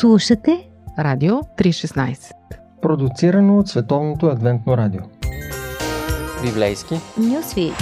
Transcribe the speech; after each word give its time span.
Слушате 0.00 0.68
Радио 0.98 1.34
316 1.34 2.32
Продуцирано 2.82 3.58
от 3.58 3.68
Световното 3.68 4.26
адвентно 4.26 4.76
радио. 4.76 5.00
Библейски. 6.42 6.94
Нюсви 7.18 7.72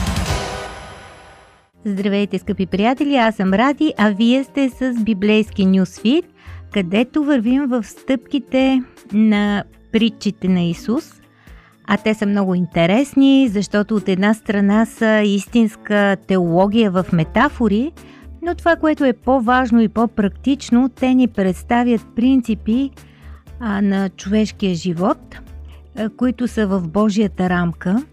Здравейте, 1.85 2.39
скъпи 2.39 2.67
приятели, 2.67 3.17
аз 3.17 3.35
съм 3.35 3.55
Ради, 3.55 3.95
а 3.99 4.11
вие 4.11 4.45
сте 4.45 4.69
с 4.69 4.95
Библейски 5.01 5.67
Нюсфит, 5.67 6.25
където 6.73 7.25
вървим 7.25 7.67
в 7.67 7.83
стъпките 7.83 8.83
на 9.13 9.65
притчите 9.93 10.49
на 10.49 10.61
Исус. 10.61 11.13
А 11.87 11.97
те 11.97 12.15
са 12.15 12.27
много 12.27 12.55
интересни, 12.55 13.49
защото 13.49 13.97
от 13.97 14.09
една 14.09 14.35
страна 14.35 14.87
са 14.87 15.21
истинска 15.25 16.17
теология 16.27 16.91
в 16.91 17.07
метафори, 17.13 17.93
но 18.45 18.55
това, 18.55 18.77
което 18.77 19.05
е 19.05 19.13
по-важно 19.13 19.81
и 19.81 19.89
по-практично, 19.89 20.89
те 20.89 21.15
ни 21.15 21.29
представят 21.29 22.07
принципи 22.17 22.91
а, 23.61 23.83
на 23.83 24.09
човешкия 24.09 24.75
живот, 24.75 25.37
а, 25.99 26.09
които 26.09 26.49
са 26.49 26.67
в 26.67 26.89
Божията 26.89 27.49
рамка. 27.49 28.05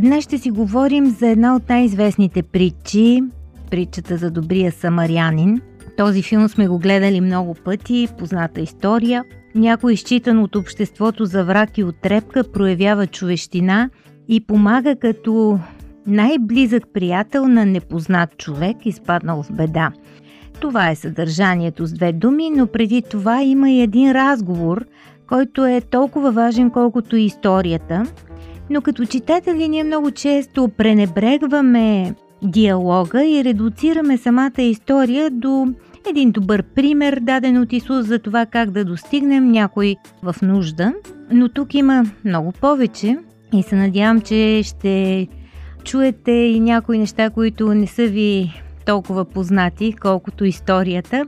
Днес 0.00 0.24
ще 0.24 0.38
си 0.38 0.50
говорим 0.50 1.10
за 1.10 1.28
една 1.28 1.56
от 1.56 1.68
най-известните 1.68 2.42
притчи, 2.42 3.22
притчата 3.70 4.16
за 4.16 4.30
добрия 4.30 4.72
самарянин. 4.72 5.60
Този 5.96 6.22
филм 6.22 6.48
сме 6.48 6.68
го 6.68 6.78
гледали 6.78 7.20
много 7.20 7.54
пъти, 7.54 8.08
позната 8.18 8.60
история. 8.60 9.24
Някой 9.54 9.92
изчитан 9.92 10.38
от 10.38 10.56
обществото 10.56 11.24
за 11.24 11.44
враг 11.44 11.78
и 11.78 11.84
отрепка 11.84 12.44
проявява 12.52 13.06
човещина 13.06 13.90
и 14.28 14.40
помага 14.40 14.96
като 14.96 15.58
най-близък 16.06 16.82
приятел 16.94 17.48
на 17.48 17.66
непознат 17.66 18.38
човек, 18.38 18.76
изпаднал 18.86 19.42
в 19.42 19.52
беда. 19.52 19.92
Това 20.60 20.90
е 20.90 20.94
съдържанието 20.94 21.86
с 21.86 21.92
две 21.92 22.12
думи, 22.12 22.50
но 22.50 22.66
преди 22.66 23.02
това 23.02 23.42
има 23.42 23.70
и 23.70 23.80
един 23.80 24.12
разговор, 24.12 24.84
който 25.28 25.66
е 25.66 25.80
толкова 25.80 26.32
важен, 26.32 26.70
колкото 26.70 27.16
и 27.16 27.22
историята. 27.22 28.02
Но 28.70 28.80
като 28.80 29.06
читатели 29.06 29.68
ние 29.68 29.84
много 29.84 30.10
често 30.10 30.68
пренебрегваме 30.76 32.14
диалога 32.42 33.24
и 33.24 33.44
редуцираме 33.44 34.18
самата 34.18 34.62
история 34.62 35.30
до 35.30 35.66
един 36.10 36.30
добър 36.30 36.62
пример, 36.62 37.18
даден 37.20 37.58
от 37.58 37.72
Исус 37.72 38.06
за 38.06 38.18
това 38.18 38.46
как 38.46 38.70
да 38.70 38.84
достигнем 38.84 39.50
някой 39.50 39.96
в 40.22 40.34
нужда. 40.42 40.92
Но 41.30 41.48
тук 41.48 41.74
има 41.74 42.04
много 42.24 42.52
повече 42.52 43.18
и 43.54 43.62
се 43.62 43.76
надявам, 43.76 44.20
че 44.20 44.62
ще 44.64 45.28
чуете 45.84 46.32
и 46.32 46.60
някои 46.60 46.98
неща, 46.98 47.30
които 47.30 47.74
не 47.74 47.86
са 47.86 48.06
ви 48.06 48.62
толкова 48.86 49.24
познати, 49.24 49.94
колкото 50.00 50.44
историята. 50.44 51.26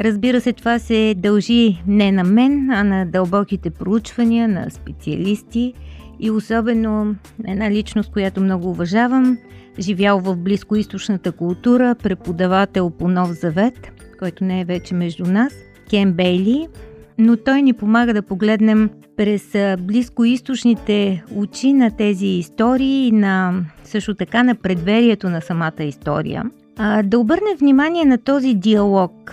Разбира 0.00 0.40
се, 0.40 0.52
това 0.52 0.78
се 0.78 1.14
дължи 1.16 1.82
не 1.86 2.12
на 2.12 2.24
мен, 2.24 2.70
а 2.70 2.84
на 2.84 3.06
дълбоките 3.06 3.70
проучвания 3.70 4.48
на 4.48 4.70
специалисти 4.70 5.74
и 6.20 6.30
особено 6.30 7.14
една 7.48 7.70
личност, 7.70 8.12
която 8.12 8.40
много 8.40 8.70
уважавам, 8.70 9.38
живял 9.78 10.20
в 10.20 10.36
близкоисточната 10.36 11.32
култура, 11.32 11.94
преподавател 12.02 12.90
по 12.90 13.08
Нов 13.08 13.30
Завет, 13.30 13.92
който 14.18 14.44
не 14.44 14.60
е 14.60 14.64
вече 14.64 14.94
между 14.94 15.24
нас, 15.24 15.52
Кен 15.90 16.12
Бейли, 16.12 16.68
но 17.18 17.36
той 17.36 17.62
ни 17.62 17.72
помага 17.72 18.14
да 18.14 18.22
погледнем 18.22 18.90
през 19.16 19.52
близкоисточните 19.78 21.24
очи 21.36 21.72
на 21.72 21.90
тези 21.90 22.26
истории 22.26 23.06
и 23.06 23.12
на 23.12 23.64
също 23.84 24.14
така 24.14 24.42
на 24.42 24.54
предверието 24.54 25.30
на 25.30 25.40
самата 25.40 25.82
история. 25.82 26.44
А, 26.78 27.02
да 27.02 27.18
обърнем 27.18 27.56
внимание 27.58 28.04
на 28.04 28.18
този 28.18 28.54
диалог, 28.54 29.32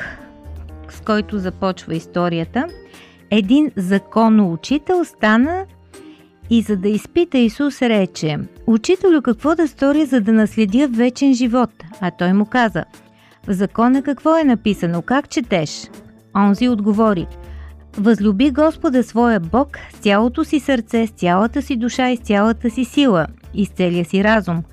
с 0.89 1.01
който 1.01 1.39
започва 1.39 1.95
историята. 1.95 2.67
Един 3.31 3.71
законоучител 3.75 5.05
стана 5.05 5.65
и 6.49 6.61
за 6.61 6.77
да 6.77 6.89
изпита 6.89 7.37
Исус 7.37 7.81
рече 7.81 8.37
Учителю, 8.67 9.21
какво 9.21 9.55
да 9.55 9.67
сторя, 9.67 10.05
за 10.05 10.21
да 10.21 10.33
наследя 10.33 10.87
вечен 10.87 11.33
живот? 11.33 11.69
А 12.01 12.11
той 12.11 12.33
му 12.33 12.45
каза 12.45 12.83
В 13.47 13.53
закона 13.53 14.01
какво 14.01 14.37
е 14.37 14.43
написано? 14.43 15.01
Как 15.01 15.29
четеш? 15.29 15.89
Онзи 16.35 16.69
отговори 16.69 17.27
Възлюби 17.97 18.51
Господа 18.51 19.03
своя 19.03 19.39
Бог 19.39 19.77
с 19.93 19.97
цялото 19.97 20.43
си 20.43 20.59
сърце, 20.59 21.07
с 21.07 21.11
цялата 21.11 21.61
си 21.61 21.75
душа 21.75 22.09
и 22.09 22.17
с 22.17 22.19
цялата 22.19 22.69
си 22.69 22.85
сила 22.85 23.27
и 23.53 23.65
с 23.65 23.69
целия 23.69 24.05
си 24.05 24.23
разум 24.23 24.63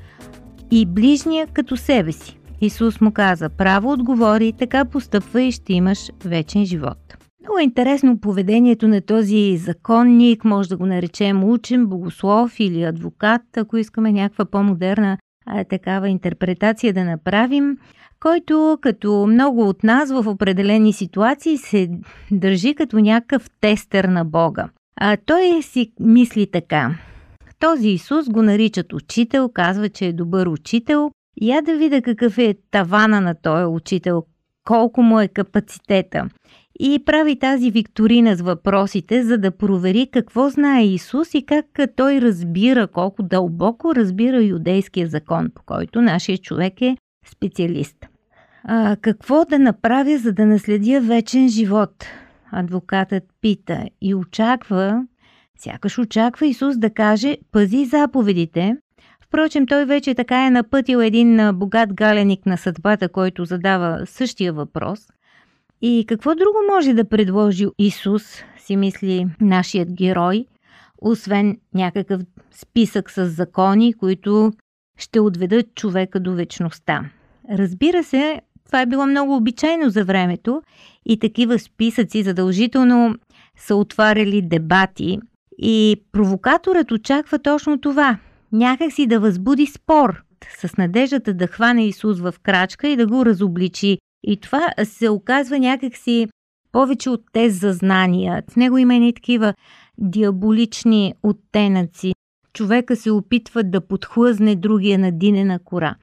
и 0.71 0.87
ближния 0.87 1.47
като 1.47 1.77
себе 1.77 2.13
си. 2.13 2.39
Исус 2.61 3.01
му 3.01 3.13
каза, 3.13 3.49
право 3.49 3.93
отговори, 3.93 4.53
така 4.53 4.85
постъпва 4.85 5.43
и 5.43 5.53
ще 5.53 5.73
имаш 5.73 6.11
вечен 6.25 6.65
живот. 6.67 7.17
Много 7.41 7.59
е 7.59 7.63
интересно 7.63 8.21
поведението 8.21 8.89
на 8.89 9.01
този 9.01 9.57
законник, 9.57 10.45
може 10.45 10.69
да 10.69 10.77
го 10.77 10.87
наречем 10.87 11.45
учен, 11.45 11.87
богослов 11.87 12.61
или 12.61 12.83
адвокат, 12.83 13.43
ако 13.57 13.77
искаме 13.77 14.13
някаква 14.13 14.45
по-модерна 14.45 15.19
а, 15.47 15.65
такава 15.65 16.09
интерпретация 16.09 16.93
да 16.93 17.05
направим, 17.05 17.79
който 18.21 18.79
като 18.81 19.27
много 19.27 19.69
от 19.69 19.85
нас 19.85 20.13
в 20.13 20.29
определени 20.29 20.93
ситуации 20.93 21.57
се 21.57 21.91
държи 22.31 22.75
като 22.75 22.99
някакъв 22.99 23.51
тестер 23.61 24.05
на 24.05 24.25
Бога. 24.25 24.69
А 25.01 25.17
той 25.27 25.63
си 25.63 25.93
мисли 26.01 26.51
така. 26.51 26.95
Този 27.59 27.89
Исус 27.89 28.29
го 28.29 28.43
наричат 28.43 28.93
учител, 28.93 29.49
казва, 29.49 29.89
че 29.89 30.07
е 30.07 30.13
добър 30.13 30.47
учител. 30.47 31.11
Я 31.41 31.63
да 31.63 31.77
видя 31.77 32.03
какъв 32.03 32.39
е 32.39 32.55
тавана 32.71 33.21
на 33.21 33.35
този 33.35 33.65
учител, 33.65 34.25
колко 34.65 35.03
му 35.03 35.21
е 35.21 35.29
капацитета. 35.29 36.29
И 36.81 37.03
прави 37.05 37.39
тази 37.39 37.71
викторина 37.71 38.37
с 38.37 38.41
въпросите, 38.41 39.23
за 39.23 39.39
да 39.39 39.51
провери 39.51 40.09
какво 40.13 40.51
знае 40.51 40.85
Исус 40.85 41.35
и 41.35 41.47
как 41.47 41.67
той 41.97 42.21
разбира, 42.21 42.87
колко 42.87 43.23
дълбоко 43.23 43.95
разбира 43.95 44.43
юдейския 44.43 45.09
закон, 45.09 45.51
по 45.55 45.63
който 45.67 46.03
нашия 46.03 46.39
човек 46.39 46.83
е 46.83 46.97
специалист. 47.31 47.97
А, 48.65 48.97
какво 49.01 49.45
да 49.45 49.59
направя, 49.59 50.19
за 50.19 50.33
да 50.33 50.47
наследя 50.47 51.01
вечен 51.01 51.49
живот? 51.49 52.07
Адвокатът 52.53 53.25
пита 53.41 53.85
и 54.01 54.15
очаква 54.15 55.07
Сякаш 55.59 55.99
очаква 55.99 56.47
Исус 56.47 56.79
да 56.79 56.91
каже 56.91 57.37
«Пази 57.53 57.85
заповедите». 57.85 58.77
Впрочем, 59.21 59.67
той 59.67 59.85
вече 59.85 60.15
така 60.15 60.47
е 60.47 60.51
напътил 60.51 60.99
един 60.99 61.51
богат 61.55 61.95
галеник 61.95 62.47
на 62.47 62.57
съдбата, 62.59 63.09
който 63.09 63.45
задава 63.45 64.07
същия 64.07 64.53
въпрос. 64.53 65.01
И 65.83 66.05
какво 66.09 66.35
друго 66.35 66.59
може 66.75 66.95
да 66.95 67.09
предложи 67.09 67.67
Исус, 67.79 68.43
си 68.59 68.77
мисли 68.77 69.27
нашият 69.41 69.93
герой, 69.93 70.47
освен 70.99 71.59
някакъв 71.75 72.23
списък 72.51 73.11
с 73.11 73.27
закони, 73.27 73.95
които 73.95 74.53
ще 74.99 75.21
отведат 75.21 75.75
човека 75.75 76.21
до 76.21 76.33
вечността. 76.33 77.11
Разбира 77.51 78.05
се, 78.05 78.41
това 78.67 78.81
е 78.81 78.87
било 78.87 79.07
много 79.07 79.37
обичайно 79.37 79.91
за 79.91 80.05
времето 80.05 80.63
и 81.07 81.19
такива 81.19 81.59
списъци 81.59 82.23
задължително 82.23 83.15
са 83.57 83.77
отваряли 83.77 84.43
дебати– 84.43 85.19
и 85.59 85.97
провокаторът 86.13 86.91
очаква 86.91 87.39
точно 87.39 87.81
това. 87.81 88.19
Някак 88.53 88.93
си 88.93 89.07
да 89.07 89.21
възбуди 89.21 89.67
спор, 89.67 90.23
с 90.59 90.77
надеждата 90.77 91.35
да 91.35 91.47
хване 91.47 91.87
Исус 91.87 92.21
в 92.21 92.35
крачка 92.43 92.89
и 92.89 92.97
да 92.97 93.07
го 93.07 93.27
разобличи. 93.27 93.99
И 94.25 94.37
това 94.37 94.69
се 94.85 95.09
оказва 95.09 95.59
някакси 95.59 96.27
повече 96.73 97.11
от 97.11 97.21
тез 97.33 97.61
за 97.61 97.73
знания. 97.73 98.43
В 98.51 98.57
него 98.57 98.79
има 98.79 98.95
и 98.95 99.13
такива 99.13 99.55
диаболични 99.99 101.15
оттенъци. 101.23 102.15
Човека 102.53 102.97
се 102.97 103.11
опитва 103.11 103.63
да 103.63 103.81
подхлъзне 103.81 104.57
другия 104.57 104.99
на 104.99 105.13
динена 105.13 105.59
кора. 105.65 105.95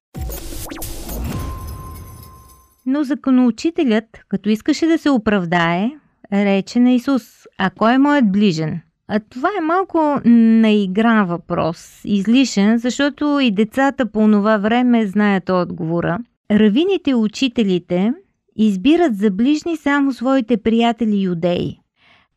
Но 2.86 3.04
законоучителят, 3.04 4.06
като 4.30 4.50
искаше 4.50 4.86
да 4.86 4.98
се 4.98 5.10
оправдае, 5.10 5.92
рече 6.34 6.80
на 6.80 6.92
Исус, 6.92 7.24
а 7.58 7.70
кой 7.70 7.94
е 7.94 7.98
моят 7.98 8.32
ближен? 8.32 8.82
А 9.08 9.20
това 9.30 9.50
е 9.60 9.62
малко 9.62 10.22
наигран 10.26 11.26
въпрос, 11.26 12.02
излишен, 12.06 12.78
защото 12.78 13.40
и 13.40 13.52
децата 13.52 14.06
по 14.06 14.28
това 14.32 14.58
време 14.58 15.08
знаят 15.08 15.50
отговора. 15.50 16.20
Равините 16.52 17.10
и 17.10 17.16
учителите 17.16 18.14
избират 18.56 19.18
за 19.18 19.32
ближни 19.32 19.78
само 19.78 20.14
своите 20.14 20.58
приятели 20.58 21.22
юдеи. 21.22 21.80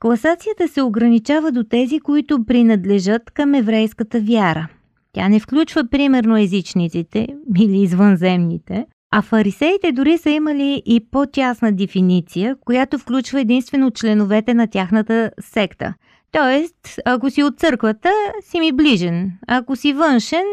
Класацията 0.01 0.69
се 0.69 0.83
ограничава 0.83 1.53
до 1.53 1.65
тези, 1.65 2.01
които 2.01 2.45
принадлежат 2.45 3.31
към 3.31 3.55
еврейската 3.55 4.21
вяра. 4.21 4.69
Тя 5.13 5.29
не 5.29 5.41
включва 5.41 5.89
примерно 5.91 6.37
езичниците 6.37 7.29
или 7.59 7.83
извънземните, 7.83 8.87
а 9.11 9.23
фарисеите 9.23 9.93
дори 9.93 10.19
са 10.19 10.31
имали 10.31 10.82
и 10.87 11.00
по-тясна 11.11 11.73
дефиниция, 11.73 12.56
която 12.61 12.99
включва 12.99 13.41
единствено 13.41 13.91
членовете 13.91 14.55
на 14.55 14.67
тяхната 14.67 15.31
секта– 15.41 15.94
Тоест, 16.32 17.00
ако 17.05 17.31
си 17.31 17.43
от 17.43 17.58
църквата, 17.58 18.11
си 18.41 18.61
ми 18.61 18.73
ближен. 18.73 19.32
Ако 19.47 19.76
си 19.76 19.93
външен, 19.93 20.44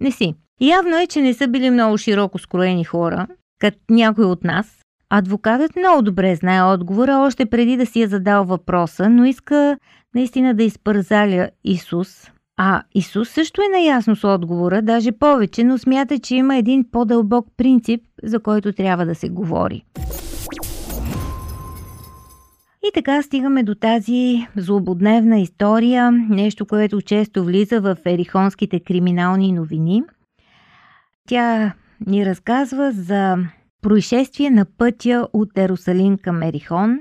не 0.00 0.10
си. 0.10 0.34
Явно 0.60 0.96
е, 0.96 1.06
че 1.06 1.20
не 1.22 1.34
са 1.34 1.48
били 1.48 1.70
много 1.70 1.98
широко 1.98 2.38
скроени 2.38 2.84
хора, 2.84 3.26
като 3.58 3.78
някой 3.90 4.24
от 4.24 4.44
нас. 4.44 4.78
Адвокатът 5.10 5.76
много 5.76 6.02
добре 6.02 6.34
знае 6.34 6.74
отговора, 6.74 7.16
още 7.16 7.46
преди 7.46 7.76
да 7.76 7.86
си 7.86 8.02
е 8.02 8.06
задал 8.06 8.44
въпроса, 8.44 9.08
но 9.08 9.24
иска 9.24 9.78
наистина 10.14 10.54
да 10.54 10.62
изпързаля 10.62 11.50
Исус. 11.64 12.30
А 12.64 12.82
Исус 12.94 13.28
също 13.28 13.62
е 13.62 13.78
наясно 13.78 14.16
с 14.16 14.28
отговора, 14.28 14.82
даже 14.82 15.12
повече, 15.12 15.64
но 15.64 15.78
смята, 15.78 16.18
че 16.18 16.36
има 16.36 16.56
един 16.56 16.84
по-дълбок 16.90 17.46
принцип, 17.56 18.02
за 18.22 18.40
който 18.40 18.72
трябва 18.72 19.06
да 19.06 19.14
се 19.14 19.28
говори. 19.28 19.84
И 22.84 22.90
така 22.94 23.22
стигаме 23.22 23.62
до 23.62 23.74
тази 23.74 24.46
злободневна 24.56 25.38
история, 25.38 26.10
нещо, 26.10 26.66
което 26.66 27.00
често 27.00 27.44
влиза 27.44 27.80
в 27.80 27.96
ерихонските 28.06 28.80
криминални 28.80 29.52
новини. 29.52 30.02
Тя 31.28 31.72
ни 32.06 32.26
разказва 32.26 32.92
за 32.92 33.36
происшествие 33.80 34.50
на 34.50 34.64
пътя 34.64 35.28
от 35.32 35.58
Ерусалим 35.58 36.18
към 36.18 36.42
Ерихон, 36.42 37.00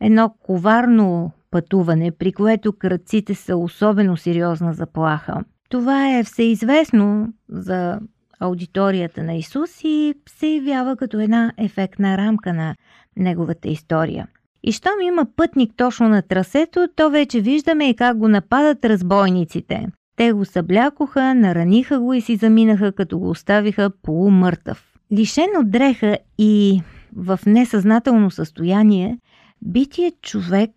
едно 0.00 0.34
коварно 0.42 1.32
пътуване, 1.52 2.10
при 2.10 2.32
което 2.32 2.72
кръците 2.72 3.34
са 3.34 3.56
особено 3.56 4.16
сериозна 4.16 4.72
заплаха. 4.72 5.44
Това 5.68 6.18
е 6.18 6.24
всеизвестно 6.24 7.28
за 7.48 8.00
аудиторията 8.40 9.22
на 9.22 9.34
Исус 9.34 9.84
и 9.84 10.14
се 10.28 10.46
явява 10.46 10.96
като 10.96 11.20
една 11.20 11.52
ефектна 11.58 12.18
рамка 12.18 12.52
на 12.52 12.74
неговата 13.16 13.68
история. 13.68 14.26
И 14.62 14.72
щом 14.72 15.00
има 15.02 15.26
пътник 15.36 15.72
точно 15.76 16.08
на 16.08 16.22
трасето, 16.22 16.88
то 16.96 17.10
вече 17.10 17.40
виждаме 17.40 17.88
и 17.88 17.96
как 17.96 18.18
го 18.18 18.28
нападат 18.28 18.84
разбойниците. 18.84 19.86
Те 20.16 20.32
го 20.32 20.44
съблякоха, 20.44 21.34
нараниха 21.34 22.00
го 22.00 22.12
и 22.14 22.20
си 22.20 22.36
заминаха, 22.36 22.92
като 22.92 23.18
го 23.18 23.30
оставиха 23.30 23.90
полумъртъв. 24.02 24.92
Лишен 25.12 25.48
от 25.56 25.70
дреха 25.70 26.18
и 26.38 26.82
в 27.16 27.40
несъзнателно 27.46 28.30
състояние, 28.30 29.18
битият 29.62 30.14
човек 30.22 30.70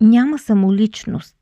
няма 0.00 0.38
самоличност. 0.38 1.36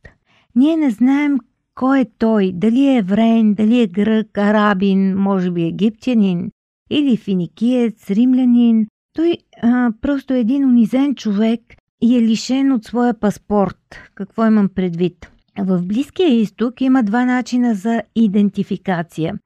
Ние 0.54 0.76
не 0.76 0.90
знаем 0.90 1.38
кой 1.74 2.00
е 2.00 2.06
той, 2.18 2.52
дали 2.54 2.86
е 2.86 2.96
евреин, 2.96 3.54
дали 3.54 3.80
е 3.80 3.86
грък, 3.86 4.38
арабин, 4.38 5.16
може 5.16 5.50
би 5.50 5.62
египтянин, 5.62 6.50
или 6.90 7.16
финикиец, 7.16 8.10
римлянин. 8.10 8.86
Той 9.12 9.36
а, 9.62 9.92
просто 10.00 10.34
е 10.34 10.38
един 10.38 10.64
унизен 10.64 11.14
човек 11.14 11.60
и 12.02 12.16
е 12.16 12.22
лишен 12.22 12.72
от 12.72 12.84
своя 12.84 13.20
паспорт. 13.20 13.78
Какво 14.14 14.46
имам 14.46 14.68
предвид? 14.68 15.30
В 15.58 15.82
Близкия 15.82 16.28
изток 16.28 16.80
има 16.80 17.02
два 17.02 17.24
начина 17.24 17.74
за 17.74 18.02
идентификация. 18.16 19.38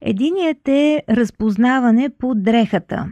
Единият 0.00 0.68
е 0.68 1.02
разпознаване 1.08 2.10
по 2.18 2.34
дрехата, 2.34 3.06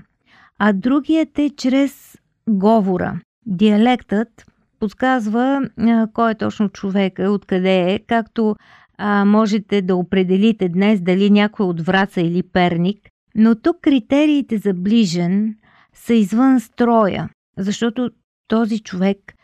а 0.58 0.72
другият 0.72 1.38
е 1.38 1.50
чрез 1.50 2.16
говора. 2.48 3.20
Диалектът 3.46 4.46
подсказва 4.78 5.70
а, 5.78 6.08
кой 6.12 6.30
е 6.30 6.34
точно 6.34 6.68
човека, 6.68 7.30
откъде 7.30 7.92
е, 7.92 7.98
както 7.98 8.56
а, 8.98 9.24
можете 9.24 9.82
да 9.82 9.96
определите 9.96 10.68
днес 10.68 11.00
дали 11.00 11.30
някой 11.30 11.66
от 11.66 11.80
Враца 11.80 12.20
или 12.20 12.42
Перник, 12.42 13.08
но 13.34 13.54
тук 13.54 13.76
критериите 13.80 14.58
за 14.58 14.74
ближен 14.74 15.56
са 15.94 16.14
извън 16.14 16.60
строя, 16.60 17.30
защото 17.58 18.10
този 18.48 18.78
човек 18.78 19.34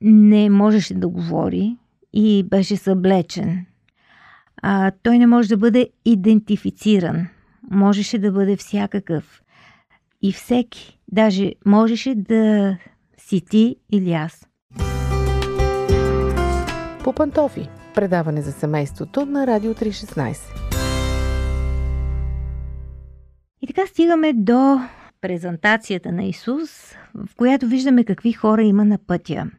не 0.00 0.50
можеше 0.50 0.94
да 0.94 1.08
говори 1.08 1.76
и 2.12 2.42
беше 2.42 2.76
съблечен. 2.76 3.66
А, 4.62 4.92
той 5.02 5.18
не 5.18 5.26
може 5.26 5.48
да 5.48 5.56
бъде 5.56 5.90
идентифициран. 6.04 7.26
Можеше 7.70 8.18
да 8.18 8.32
бъде 8.32 8.56
всякакъв. 8.56 9.42
И 10.22 10.32
всеки, 10.32 10.98
даже 11.12 11.52
можеше 11.66 12.14
да 12.14 12.76
си 13.18 13.40
ти 13.40 13.76
или 13.92 14.12
аз. 14.12 14.46
По 17.04 17.12
пантофи. 17.12 17.68
Предаване 17.94 18.42
за 18.42 18.52
семейството 18.52 19.26
на 19.26 19.46
Радио 19.46 19.74
316. 19.74 20.36
И 23.62 23.66
така 23.66 23.86
стигаме 23.86 24.32
до 24.32 24.80
презентацията 25.20 26.12
на 26.12 26.24
Исус, 26.24 26.94
в 27.14 27.36
която 27.36 27.66
виждаме 27.66 28.04
какви 28.04 28.32
хора 28.32 28.62
има 28.62 28.84
на 28.84 28.98
пътя. 28.98 29.50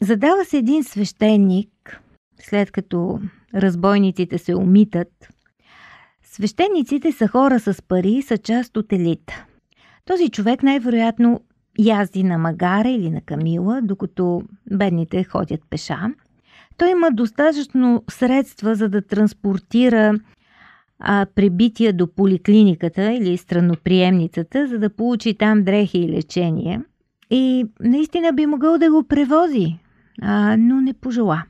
Задава 0.00 0.44
се 0.44 0.58
един 0.58 0.84
свещеник, 0.84 2.00
след 2.40 2.70
като 2.70 3.20
разбойниците 3.54 4.38
се 4.38 4.54
умитат. 4.54 5.28
Свещениците 6.22 7.12
са 7.12 7.28
хора 7.28 7.60
с 7.60 7.82
пари 7.82 8.10
и 8.10 8.22
са 8.22 8.38
част 8.38 8.76
от 8.76 8.92
елита. 8.92 9.44
Този 10.04 10.30
човек 10.30 10.62
най-вероятно 10.62 11.40
язди 11.78 12.22
на 12.22 12.38
магара 12.38 12.88
или 12.88 13.10
на 13.10 13.20
камила, 13.20 13.80
докато 13.82 14.42
бедните 14.70 15.24
ходят 15.24 15.60
пеша. 15.70 16.00
Той 16.76 16.90
има 16.90 17.10
достатъчно 17.10 18.04
средства 18.10 18.74
за 18.74 18.88
да 18.88 19.02
транспортира 19.02 20.14
а, 20.98 21.26
прибития 21.34 21.92
до 21.92 22.06
поликлиниката 22.06 23.12
или 23.12 23.36
страноприемницата, 23.36 24.66
за 24.66 24.78
да 24.78 24.90
получи 24.90 25.34
там 25.34 25.64
дрехи 25.64 25.98
и 25.98 26.08
лечение. 26.08 26.80
И 27.30 27.66
наистина 27.80 28.32
би 28.32 28.46
могъл 28.46 28.78
да 28.78 28.90
го 28.90 29.04
превози, 29.04 29.78
а, 30.22 30.56
но 30.56 30.80
не 30.80 30.92
пожела. 30.92 31.42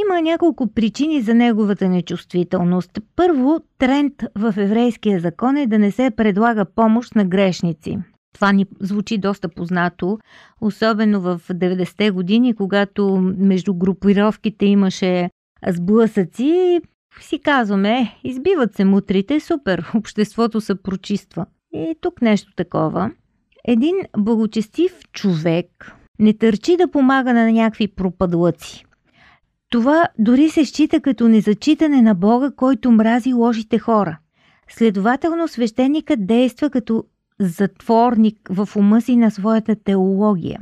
Има 0.00 0.20
няколко 0.22 0.66
причини 0.66 1.22
за 1.22 1.34
неговата 1.34 1.88
нечувствителност. 1.88 2.98
Първо, 3.16 3.60
тренд 3.78 4.12
в 4.34 4.54
еврейския 4.56 5.20
закон 5.20 5.56
е 5.56 5.66
да 5.66 5.78
не 5.78 5.90
се 5.90 6.10
предлага 6.10 6.64
помощ 6.64 7.14
на 7.14 7.24
грешници. 7.24 7.98
Това 8.38 8.52
ни 8.52 8.66
звучи 8.80 9.18
доста 9.18 9.48
познато, 9.48 10.18
особено 10.60 11.20
в 11.20 11.40
90-те 11.50 12.10
години, 12.10 12.54
когато 12.54 13.34
между 13.38 13.74
групировките 13.74 14.66
имаше 14.66 15.30
сблъсъци. 15.68 16.80
Си 17.20 17.38
казваме, 17.38 18.14
избиват 18.24 18.74
се 18.74 18.84
мутрите, 18.84 19.40
супер, 19.40 19.90
обществото 19.94 20.60
се 20.60 20.82
прочиства. 20.82 21.46
И 21.74 21.94
тук 22.00 22.22
нещо 22.22 22.52
такова. 22.56 23.10
Един 23.64 23.94
благочестив 24.18 24.92
човек 25.12 25.92
не 26.18 26.32
търчи 26.32 26.76
да 26.76 26.90
помага 26.90 27.32
на 27.32 27.52
някакви 27.52 27.88
пропадлъци. 27.88 28.84
Това 29.70 30.08
дори 30.18 30.48
се 30.48 30.64
счита 30.64 31.00
като 31.00 31.28
незачитане 31.28 32.02
на 32.02 32.14
Бога, 32.14 32.50
който 32.56 32.90
мрази 32.90 33.34
лошите 33.34 33.78
хора. 33.78 34.18
Следователно, 34.68 35.48
свещеникът 35.48 36.26
действа 36.26 36.70
като 36.70 37.04
затворник 37.40 38.36
в 38.50 38.68
ума 38.76 39.00
си 39.00 39.16
на 39.16 39.30
своята 39.30 39.76
теология. 39.76 40.60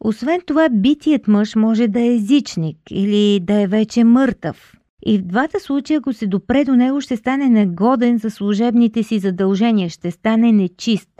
Освен 0.00 0.40
това, 0.46 0.68
битият 0.68 1.28
мъж 1.28 1.56
може 1.56 1.88
да 1.88 2.00
е 2.00 2.14
езичник 2.14 2.76
или 2.90 3.40
да 3.40 3.60
е 3.60 3.66
вече 3.66 4.04
мъртъв. 4.04 4.74
И 5.06 5.18
в 5.18 5.22
двата 5.22 5.60
случая, 5.60 5.98
ако 5.98 6.12
се 6.12 6.26
допре 6.26 6.64
до 6.64 6.76
него, 6.76 7.00
ще 7.00 7.16
стане 7.16 7.48
негоден 7.48 8.18
за 8.18 8.30
служебните 8.30 9.02
си 9.02 9.18
задължения, 9.18 9.90
ще 9.90 10.10
стане 10.10 10.52
нечист. 10.52 11.10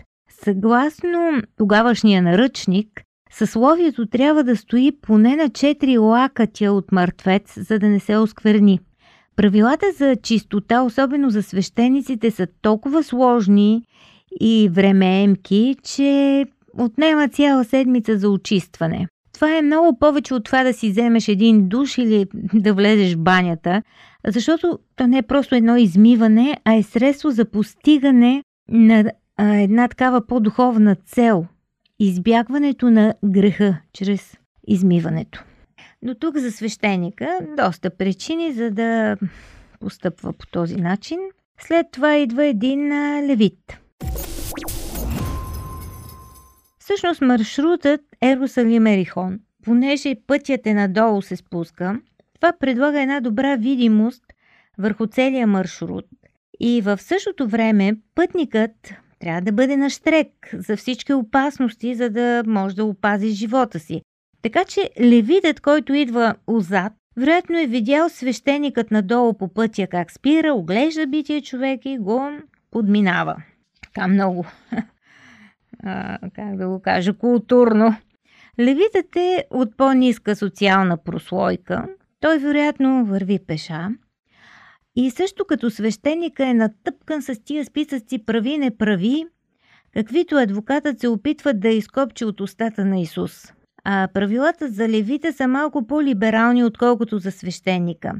Съгласно 0.44 1.42
тогавашния 1.56 2.22
наръчник, 2.22 3.02
съсловието 3.30 4.06
трябва 4.06 4.44
да 4.44 4.56
стои 4.56 4.92
поне 5.02 5.36
на 5.36 5.44
4 5.44 6.00
лакътя 6.00 6.72
от 6.72 6.92
мъртвец, 6.92 7.60
за 7.60 7.78
да 7.78 7.88
не 7.88 8.00
се 8.00 8.16
оскверни. 8.16 8.80
Правилата 9.36 9.86
за 9.96 10.16
чистота, 10.16 10.82
особено 10.82 11.30
за 11.30 11.42
свещениците, 11.42 12.30
са 12.30 12.46
толкова 12.62 13.02
сложни 13.02 13.82
и 14.40 14.68
времеемки, 14.72 15.76
че 15.82 16.44
отнема 16.78 17.28
цяла 17.28 17.64
седмица 17.64 18.18
за 18.18 18.30
очистване. 18.30 19.06
Това 19.32 19.56
е 19.58 19.62
много 19.62 19.98
повече 19.98 20.34
от 20.34 20.44
това 20.44 20.64
да 20.64 20.72
си 20.72 20.90
вземеш 20.90 21.28
един 21.28 21.68
душ 21.68 21.98
или 21.98 22.26
да 22.54 22.74
влезеш 22.74 23.14
в 23.14 23.18
банята, 23.18 23.82
защото 24.26 24.78
то 24.96 25.06
не 25.06 25.18
е 25.18 25.22
просто 25.22 25.54
едно 25.54 25.76
измиване, 25.76 26.56
а 26.64 26.74
е 26.74 26.82
средство 26.82 27.30
за 27.30 27.44
постигане 27.44 28.42
на 28.68 29.10
една 29.38 29.88
такава 29.88 30.26
по-духовна 30.26 30.94
цел 30.94 31.46
избягването 31.98 32.90
на 32.90 33.14
греха 33.24 33.76
чрез 33.92 34.36
измиването. 34.66 35.44
Но 36.02 36.14
тук 36.14 36.36
за 36.36 36.52
свещеника 36.52 37.38
доста 37.56 37.90
причини, 37.90 38.52
за 38.52 38.70
да 38.70 39.16
постъпва 39.80 40.32
по 40.32 40.46
този 40.46 40.76
начин. 40.76 41.18
След 41.60 41.86
това 41.92 42.16
идва 42.16 42.46
един 42.46 42.88
левит. 43.26 43.78
Всъщност 46.84 47.20
маршрутът 47.20 48.00
Ерусалим-Ерихон, 48.22 49.38
понеже 49.64 50.14
пътят 50.26 50.66
е 50.66 50.74
надолу 50.74 51.22
се 51.22 51.36
спуска, 51.36 52.00
това 52.34 52.52
предлага 52.60 53.02
една 53.02 53.20
добра 53.20 53.56
видимост 53.56 54.24
върху 54.78 55.06
целия 55.06 55.46
маршрут 55.46 56.04
и 56.60 56.80
в 56.80 56.98
същото 56.98 57.48
време 57.48 57.96
пътникът 58.14 58.70
трябва 59.18 59.40
да 59.40 59.52
бъде 59.52 59.76
на 59.76 59.90
штрек 59.90 60.28
за 60.52 60.76
всички 60.76 61.12
опасности, 61.12 61.94
за 61.94 62.10
да 62.10 62.42
може 62.46 62.76
да 62.76 62.84
опази 62.84 63.28
живота 63.28 63.78
си. 63.78 64.02
Така 64.42 64.64
че 64.64 64.90
левидът, 65.00 65.60
който 65.60 65.94
идва 65.94 66.34
отзад, 66.46 66.92
вероятно 67.16 67.58
е 67.58 67.66
видял 67.66 68.08
свещеникът 68.08 68.90
надолу 68.90 69.34
по 69.34 69.48
пътя 69.48 69.86
как 69.86 70.12
спира, 70.12 70.54
оглежда 70.54 71.06
бития 71.06 71.42
човек 71.42 71.80
и 71.84 71.98
го 71.98 72.30
подминава. 72.70 73.36
Така 73.82 74.08
много 74.08 74.46
как 76.34 76.56
да 76.56 76.68
го 76.68 76.82
кажа, 76.82 77.12
културно. 77.12 77.96
Левитът 78.60 79.16
е 79.16 79.44
от 79.50 79.76
по-ниска 79.76 80.36
социална 80.36 80.96
прослойка. 80.96 81.86
Той 82.20 82.38
вероятно 82.38 83.04
върви 83.04 83.38
пеша. 83.46 83.88
И 84.96 85.10
също 85.10 85.44
като 85.44 85.70
свещеника 85.70 86.46
е 86.46 86.54
натъпкан 86.54 87.22
с 87.22 87.44
тия 87.44 87.64
списъци 87.64 88.26
прави 88.26 88.58
не 88.58 88.76
прави, 88.76 89.26
каквито 89.94 90.36
адвокатът 90.36 91.00
се 91.00 91.08
опитва 91.08 91.54
да 91.54 91.68
изкопчи 91.68 92.24
от 92.24 92.40
устата 92.40 92.84
на 92.84 93.00
Исус. 93.00 93.52
А 93.84 94.08
правилата 94.14 94.68
за 94.68 94.88
левите 94.88 95.32
са 95.32 95.48
малко 95.48 95.86
по-либерални, 95.86 96.64
отколкото 96.64 97.18
за 97.18 97.30
свещеника. 97.30 98.12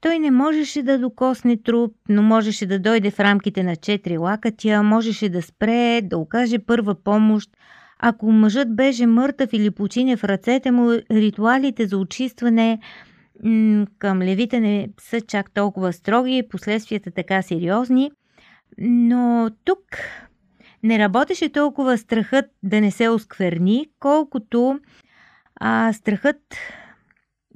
Той 0.00 0.18
не 0.18 0.30
можеше 0.30 0.82
да 0.82 0.98
докосне 0.98 1.56
труп, 1.56 1.94
но 2.08 2.22
можеше 2.22 2.66
да 2.66 2.78
дойде 2.78 3.10
в 3.10 3.20
рамките 3.20 3.62
на 3.62 3.76
четири 3.76 4.18
лакътя, 4.18 4.82
можеше 4.82 5.28
да 5.28 5.42
спре, 5.42 6.00
да 6.02 6.18
окаже 6.18 6.58
първа 6.58 6.94
помощ. 6.94 7.50
Ако 7.98 8.32
мъжът 8.32 8.76
беше 8.76 9.06
мъртъв 9.06 9.50
или 9.52 9.70
почине 9.70 10.16
в 10.16 10.24
ръцете 10.24 10.70
му, 10.70 10.90
ритуалите 11.10 11.86
за 11.86 11.98
очистване 11.98 12.78
м- 13.44 13.86
към 13.98 14.22
левите 14.22 14.60
не 14.60 14.88
са 15.00 15.20
чак 15.20 15.50
толкова 15.50 15.92
строги, 15.92 16.48
последствията 16.50 17.10
така 17.10 17.42
сериозни. 17.42 18.10
Но 18.78 19.50
тук 19.64 19.80
не 20.82 20.98
работеше 20.98 21.48
толкова 21.48 21.98
страхът 21.98 22.44
да 22.62 22.80
не 22.80 22.90
се 22.90 23.08
оскверни, 23.08 23.86
колкото 24.00 24.80
а, 25.60 25.92
страхът 25.92 26.36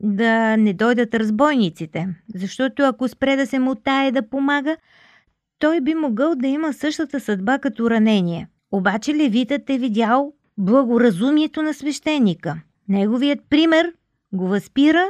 да 0.02 0.56
не 0.56 0.73
дойдат 0.73 1.14
разбойниците. 1.14 2.09
Защото 2.35 2.82
ако 2.82 3.09
спре 3.09 3.37
да 3.37 3.47
се 3.47 3.59
мутае 3.59 4.12
да 4.12 4.28
помага, 4.28 4.76
той 5.59 5.80
би 5.80 5.94
могъл 5.94 6.35
да 6.35 6.47
има 6.47 6.73
същата 6.73 7.21
съдба 7.21 7.59
като 7.59 7.90
ранение. 7.90 8.49
Обаче 8.73 9.14
левитът 9.14 9.71
е 9.71 9.78
видял 9.78 10.32
благоразумието 10.59 11.62
на 11.62 11.75
свещеника. 11.75 12.61
Неговият 12.88 13.38
пример 13.50 13.92
го 14.32 14.49
възпира 14.49 15.06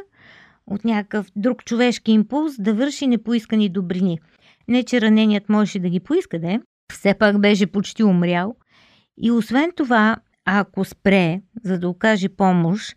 от 0.67 0.85
някакъв 0.85 1.27
друг 1.37 1.65
човешки 1.65 2.13
импулс 2.13 2.57
да 2.59 2.75
върши 2.75 3.07
непоискани 3.07 3.69
добрини. 3.69 4.19
Не, 4.69 4.83
че 4.83 5.01
раненият 5.01 5.49
можеше 5.49 5.79
да 5.79 5.89
ги 5.89 6.01
поиска, 6.01 6.39
да 6.39 6.61
все 6.93 7.15
пак 7.15 7.41
беше 7.41 7.67
почти 7.67 8.05
умрял. 8.05 8.55
И 9.19 9.31
освен 9.31 9.73
това, 9.77 10.17
ако 10.45 10.85
спре, 10.85 11.41
за 11.65 11.79
да 11.79 11.89
окаже 11.89 12.29
помощ, 12.29 12.97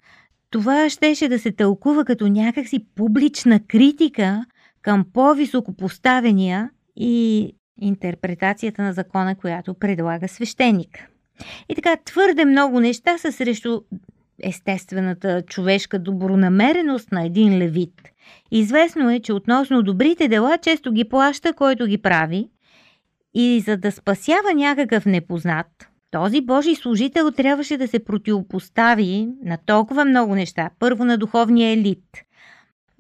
това 0.56 0.90
щеше 0.90 1.28
да 1.28 1.40
се 1.40 1.52
тълкува 1.52 2.06
като 2.06 2.28
някакси 2.28 2.86
публична 2.96 3.60
критика 3.68 4.46
към 4.82 5.06
по-високо 5.14 5.74
поставения 5.74 6.70
и 6.96 7.52
интерпретацията 7.82 8.82
на 8.82 8.94
закона, 8.94 9.36
която 9.36 9.74
предлага 9.74 10.28
свещеник. 10.28 11.10
И 11.70 11.76
така, 11.76 11.98
твърде 12.06 12.46
много 12.46 12.80
неща 12.80 13.18
са 13.18 13.32
срещу 13.32 13.82
естествената 14.44 15.42
човешка 15.42 16.00
добронамереност 16.00 17.12
на 17.12 17.26
един 17.26 17.58
левит. 17.58 18.02
Известно 18.52 19.10
е, 19.10 19.20
че 19.20 19.34
относно 19.34 19.84
добрите 19.84 20.28
дела 20.28 20.58
често 20.58 20.92
ги 20.92 21.10
плаща, 21.10 21.54
който 21.54 21.86
ги 21.86 21.98
прави, 21.98 22.50
и 23.34 23.60
за 23.66 23.78
да 23.78 23.92
спасява 23.92 24.54
някакъв 24.56 25.06
непознат, 25.06 25.68
този 26.12 26.42
Божий 26.42 26.76
служител 26.76 27.32
трябваше 27.32 27.78
да 27.78 27.88
се 27.88 28.04
противопостави 28.04 29.28
на 29.44 29.58
толкова 29.66 30.06
много 30.06 30.36
неща. 30.36 30.70
Първо 30.80 31.06
на 31.06 31.18
духовния 31.18 31.72
елит. 31.72 32.04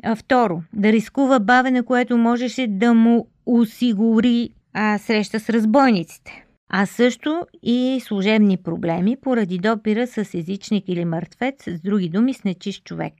А 0.03 0.15
второ, 0.15 0.63
да 0.73 0.91
рискува 0.91 1.39
бавене, 1.39 1.83
което 1.83 2.17
можеше 2.17 2.67
да 2.67 2.93
му 2.93 3.27
осигури 3.45 4.49
а, 4.73 4.97
среща 4.97 5.39
с 5.39 5.49
разбойниците. 5.49 6.45
А 6.69 6.85
също 6.85 7.41
и 7.63 8.01
служебни 8.03 8.57
проблеми 8.57 9.17
поради 9.21 9.57
допира 9.57 10.07
с 10.07 10.33
езичник 10.33 10.83
или 10.87 11.05
мъртвец, 11.05 11.63
с 11.63 11.81
други 11.81 12.09
думи 12.09 12.33
с 12.33 12.43
нечист 12.43 12.83
човек. 12.83 13.13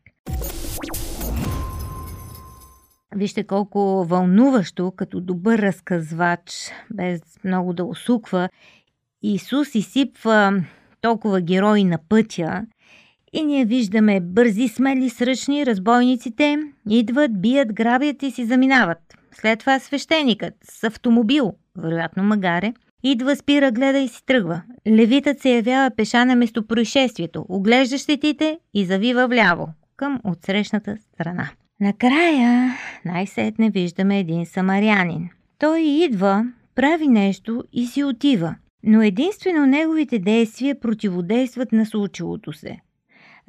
Вижте 3.16 3.44
колко 3.44 4.06
вълнуващо, 4.10 4.92
като 4.92 5.22
добър 5.22 5.60
разказвач, 5.60 6.72
без 6.94 7.22
много 7.44 7.74
да 7.74 7.86
усуква, 7.86 8.50
Исус 9.28 9.76
изсипва 9.76 10.64
толкова 11.02 11.42
герои 11.42 11.84
на 11.84 12.00
пътя 12.10 12.66
и 13.34 13.44
ние 13.44 13.66
виждаме 13.66 14.20
бързи, 14.20 14.68
смели, 14.68 15.10
сръчни, 15.10 15.66
разбойниците 15.66 16.58
идват, 16.90 17.42
бият, 17.42 17.74
грабят 17.74 18.24
и 18.24 18.32
си 18.32 18.46
заминават. 18.46 18.98
След 19.32 19.60
това 19.60 19.80
свещеникът 19.80 20.54
с 20.64 20.84
автомобил, 20.84 21.54
вероятно 21.78 22.24
магаре, 22.24 22.74
идва, 23.04 23.36
спира, 23.36 23.72
гледа 23.72 24.00
и 24.00 24.08
си 24.08 24.26
тръгва. 24.26 24.62
Левитът 24.88 25.40
се 25.40 25.50
явява 25.50 25.92
пеша 25.98 26.26
на 26.26 26.36
местопроизшествието, 26.36 27.46
оглежда 27.50 27.98
щетите 27.98 28.60
и 28.74 28.86
завива 28.86 29.28
вляво, 29.28 29.70
към 29.98 30.20
отсрещната 30.24 30.98
страна. 30.98 31.50
Накрая 31.80 32.76
най-сетне 33.06 33.70
виждаме 33.70 34.20
един 34.20 34.46
самарянин. 34.46 35.30
Той 35.60 35.82
идва, 35.82 36.46
прави 36.76 37.08
нещо 37.08 37.64
и 37.74 37.86
си 37.86 38.04
отива 38.04 38.56
но 38.86 39.02
единствено 39.02 39.66
неговите 39.66 40.20
действия 40.20 40.80
противодействат 40.80 41.72
на 41.72 41.86
случилото 41.86 42.54
се. 42.54 42.78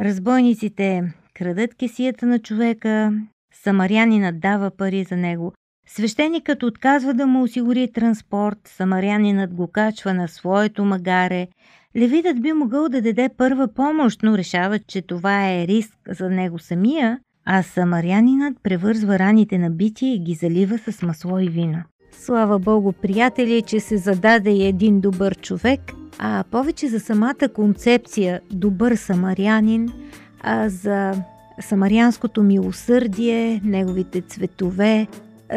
Разбойниците 0.01 1.15
крадат 1.35 1.75
кесията 1.75 2.27
на 2.27 2.39
човека, 2.39 3.13
самарянинът 3.55 4.41
дава 4.41 4.71
пари 4.71 5.05
за 5.05 5.17
него, 5.17 5.53
свещеникът 5.89 6.63
отказва 6.63 7.15
да 7.15 7.27
му 7.27 7.43
осигури 7.43 7.93
транспорт, 7.93 8.59
самарянинът 8.65 9.55
го 9.55 9.67
качва 9.67 10.15
на 10.15 10.29
своето 10.29 10.85
магаре, 10.85 11.49
левитът 11.97 12.43
би 12.43 12.53
могъл 12.53 12.89
да 12.89 13.03
даде 13.03 13.29
първа 13.37 13.69
помощ, 13.69 14.23
но 14.23 14.39
решава, 14.39 14.79
че 14.79 15.03
това 15.03 15.51
е 15.51 15.67
риск 15.67 15.99
за 16.09 16.31
него 16.31 16.59
самия, 16.59 17.19
а 17.45 17.63
самарянинът 17.63 18.63
превързва 18.63 19.19
раните 19.19 19.59
на 19.59 19.71
бити 19.71 20.07
и 20.07 20.19
ги 20.19 20.35
залива 20.35 20.79
с 20.79 21.03
масло 21.03 21.39
и 21.39 21.49
вино. 21.49 21.83
Слава 22.21 22.59
Богу, 22.59 22.93
приятели, 22.93 23.63
че 23.63 23.81
се 23.81 23.97
зададе 23.97 24.51
и 24.51 24.67
един 24.67 25.01
добър 25.01 25.35
човек, 25.35 25.81
а 26.19 26.45
повече 26.51 26.89
за 26.89 27.01
самата 27.01 27.49
концепция 27.55 28.41
добър 28.51 28.95
самарянин, 28.97 29.93
а 30.41 30.69
за 30.69 31.13
самарянското 31.61 32.43
милосърдие, 32.43 33.61
неговите 33.65 34.21
цветове, 34.21 35.07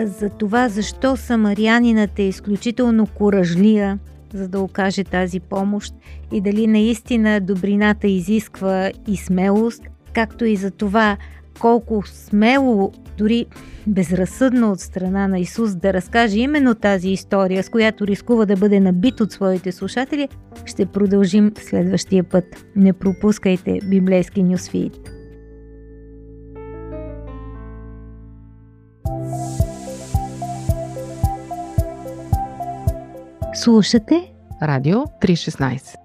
за 0.03 0.29
това 0.29 0.69
защо 0.69 1.17
самарянинът 1.17 2.19
е 2.19 2.23
изключително 2.23 3.07
коражлия, 3.07 3.99
за 4.33 4.47
да 4.47 4.59
окаже 4.59 5.03
тази 5.03 5.39
помощ 5.39 5.93
и 6.31 6.41
дали 6.41 6.67
наистина 6.67 7.39
добрината 7.41 8.07
изисква 8.07 8.91
и 9.07 9.17
смелост, 9.17 9.83
както 10.13 10.45
и 10.45 10.55
за 10.55 10.71
това 10.71 11.17
колко 11.59 12.03
смело, 12.05 12.91
дори 13.17 13.45
безразсъдно 13.87 14.71
от 14.71 14.79
страна 14.79 15.27
на 15.27 15.39
Исус 15.39 15.75
да 15.75 15.93
разкаже 15.93 16.39
именно 16.39 16.75
тази 16.75 17.09
история, 17.09 17.63
с 17.63 17.69
която 17.69 18.07
рискува 18.07 18.45
да 18.45 18.55
бъде 18.55 18.79
набит 18.79 19.19
от 19.19 19.31
своите 19.31 19.71
слушатели, 19.71 20.29
ще 20.65 20.85
продължим 20.85 21.51
следващия 21.57 22.23
път. 22.23 22.45
Не 22.75 22.93
пропускайте 22.93 23.79
библейски 23.89 24.43
нюсфит. 24.43 24.93
Слушате 33.53 34.33
Радио 34.63 34.97
316 34.97 35.95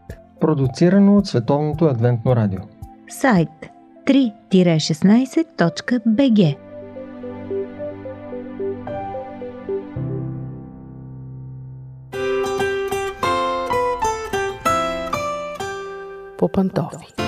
Продуцирано 0.41 1.17
от 1.17 1.27
Световното 1.27 1.85
адвентно 1.85 2.37
радио 2.37 2.61
Сайт 3.09 3.74
3-16.bg 4.07 6.57
По 16.39 16.49
пантофи 16.49 17.24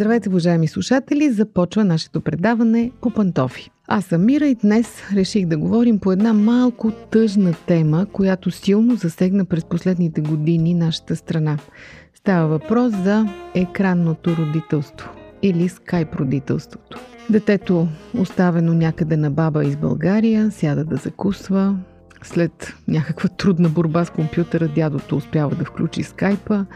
Здравейте, 0.00 0.28
уважаеми 0.28 0.68
слушатели! 0.68 1.32
Започва 1.32 1.84
нашето 1.84 2.20
предаване 2.20 2.90
по 3.00 3.10
пантофи. 3.10 3.70
Аз 3.88 4.04
съм 4.04 4.26
Мира 4.26 4.46
и 4.46 4.54
днес 4.54 5.02
реших 5.14 5.46
да 5.46 5.58
говорим 5.58 5.98
по 5.98 6.12
една 6.12 6.32
малко 6.32 6.90
тъжна 6.90 7.54
тема, 7.66 8.06
която 8.12 8.50
силно 8.50 8.96
засегна 8.96 9.44
през 9.44 9.64
последните 9.64 10.20
години 10.20 10.74
нашата 10.74 11.16
страна. 11.16 11.58
Става 12.14 12.48
въпрос 12.48 12.92
за 12.92 13.26
екранното 13.54 14.36
родителство. 14.36 15.10
или 15.42 15.68
скайп 15.68 16.14
родителството. 16.14 17.00
Детето, 17.30 17.88
оставено 18.18 18.74
някъде 18.74 19.16
на 19.16 19.30
баба 19.30 19.64
из 19.64 19.76
България, 19.76 20.50
сяда 20.50 20.84
да 20.84 20.96
закусва. 20.96 21.76
След 22.22 22.74
някаква 22.88 23.28
трудна 23.28 23.68
борба 23.68 24.04
с 24.04 24.10
компютъра, 24.10 24.68
дядото 24.68 25.16
успява 25.16 25.54
да 25.54 25.64
включи 25.64 26.02
скайпа. 26.02 26.66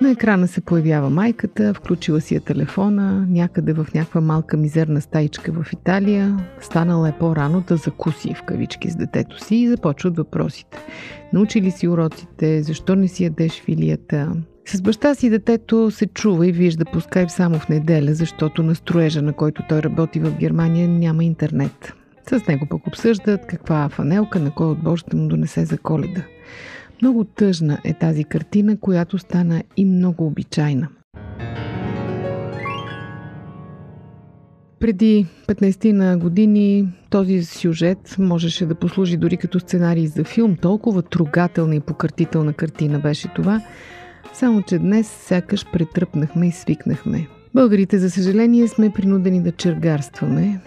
На 0.00 0.10
екрана 0.10 0.48
се 0.48 0.60
появява 0.60 1.10
майката, 1.10 1.74
включила 1.74 2.20
си 2.20 2.34
е 2.34 2.40
телефона, 2.40 3.26
някъде 3.28 3.72
в 3.72 3.86
някаква 3.94 4.20
малка 4.20 4.56
мизерна 4.56 5.00
стаичка 5.00 5.52
в 5.52 5.72
Италия. 5.72 6.36
Станала 6.60 7.08
е 7.08 7.18
по-рано 7.18 7.64
да 7.68 7.76
закуси 7.76 8.34
в 8.34 8.42
кавички 8.42 8.90
с 8.90 8.96
детето 8.96 9.44
си 9.44 9.56
и 9.56 9.68
започват 9.68 10.16
въпросите. 10.16 10.78
Научи 11.32 11.62
ли 11.62 11.70
си 11.70 11.88
уроците? 11.88 12.62
Защо 12.62 12.96
не 12.96 13.08
си 13.08 13.24
ядеш 13.24 13.62
филията? 13.62 14.32
С 14.66 14.82
баща 14.82 15.14
си 15.14 15.30
детето 15.30 15.90
се 15.90 16.06
чува 16.06 16.46
и 16.46 16.52
вижда 16.52 16.84
по 16.84 17.00
скайп 17.00 17.30
само 17.30 17.58
в 17.58 17.68
неделя, 17.68 18.14
защото 18.14 18.62
на 18.62 18.74
строежа, 18.74 19.22
на 19.22 19.32
който 19.32 19.62
той 19.68 19.82
работи 19.82 20.20
в 20.20 20.36
Германия, 20.36 20.88
няма 20.88 21.24
интернет. 21.24 21.92
С 22.26 22.46
него 22.46 22.66
пък 22.70 22.86
обсъждат 22.86 23.46
каква 23.46 23.88
фанелка 23.88 24.40
на 24.40 24.50
кой 24.50 24.66
отбор 24.66 24.98
ще 24.98 25.16
му 25.16 25.28
донесе 25.28 25.64
за 25.64 25.78
коледа. 25.78 26.22
Много 27.02 27.24
тъжна 27.24 27.78
е 27.84 27.94
тази 27.94 28.24
картина, 28.24 28.76
която 28.80 29.18
стана 29.18 29.62
и 29.76 29.84
много 29.84 30.26
обичайна. 30.26 30.88
Преди 34.80 35.26
15 35.46 35.92
на 35.92 36.18
години 36.18 36.88
този 37.10 37.44
сюжет 37.44 38.16
можеше 38.18 38.66
да 38.66 38.74
послужи 38.74 39.16
дори 39.16 39.36
като 39.36 39.60
сценарий 39.60 40.06
за 40.06 40.24
филм. 40.24 40.56
Толкова 40.56 41.02
трогателна 41.02 41.74
и 41.74 41.80
покъртителна 41.80 42.52
картина 42.52 42.98
беше 42.98 43.28
това. 43.34 43.60
Само, 44.32 44.62
че 44.62 44.78
днес 44.78 45.08
сякаш 45.08 45.66
претръпнахме 45.72 46.46
и 46.46 46.50
свикнахме. 46.50 47.26
Българите, 47.54 47.98
за 47.98 48.10
съжаление, 48.10 48.68
сме 48.68 48.90
принудени 48.90 49.42
да 49.42 49.52
чергарстваме, 49.52 50.60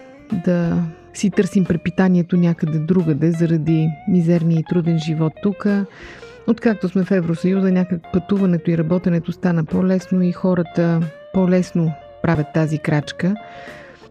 да 0.44 0.84
си 1.14 1.30
търсим 1.30 1.64
препитанието 1.64 2.36
някъде 2.36 2.78
другаде 2.78 3.30
заради 3.30 3.88
мизерния 4.08 4.58
и 4.58 4.64
труден 4.68 4.98
живот 4.98 5.32
тук. 5.42 5.66
Откакто 6.46 6.88
сме 6.88 7.04
в 7.04 7.10
Евросъюза, 7.10 7.72
някак 7.72 8.00
пътуването 8.12 8.70
и 8.70 8.78
работенето 8.78 9.32
стана 9.32 9.64
по-лесно 9.64 10.22
и 10.22 10.32
хората 10.32 11.00
по-лесно 11.32 11.92
правят 12.22 12.46
тази 12.54 12.78
крачка. 12.78 13.34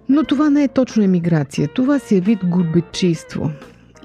Но 0.09 0.23
това 0.23 0.49
не 0.49 0.63
е 0.63 0.67
точно 0.67 1.03
емиграция. 1.03 1.67
Това 1.67 1.99
си 1.99 2.17
е 2.17 2.21
вид 2.21 2.39
гурбечийство. 2.45 3.51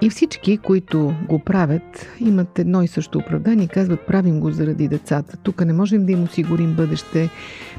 И 0.03 0.11
всички, 0.11 0.59
които 0.59 1.15
го 1.29 1.39
правят, 1.39 2.07
имат 2.21 2.59
едно 2.59 2.83
и 2.83 2.89
също 2.89 3.19
оправдание. 3.19 3.69
Казват, 3.69 4.07
правим 4.07 4.41
го 4.41 4.51
заради 4.51 4.89
децата. 4.89 5.37
Тук 5.37 5.65
не 5.65 5.73
можем 5.73 6.07
да 6.07 6.13
им 6.13 6.23
осигурим 6.23 6.73
бъдеще. 6.73 7.31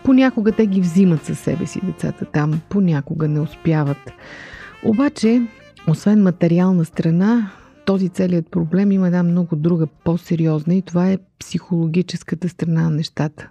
Понякога 0.04 0.52
те 0.52 0.66
ги 0.66 0.82
взимат 0.82 1.26
със 1.26 1.40
себе 1.40 1.66
си 1.66 1.80
децата 1.84 2.26
там, 2.26 2.62
понякога 2.70 3.28
не 3.28 3.40
успяват. 3.40 4.12
Обаче, 4.86 5.42
освен 5.88 6.24
материална 6.24 6.86
страна, 6.86 7.52
този 7.86 8.10
целият 8.10 8.52
проблем 8.52 8.92
има 8.92 9.08
една 9.08 9.24
много 9.24 9.56
друга, 9.56 9.88
по-сериозна 10.04 10.76
и 10.76 10.82
това 10.82 11.12
е 11.12 11.18
психологическата 11.40 12.50
страна 12.50 12.82
на 12.82 12.90
нещата. 12.90 13.50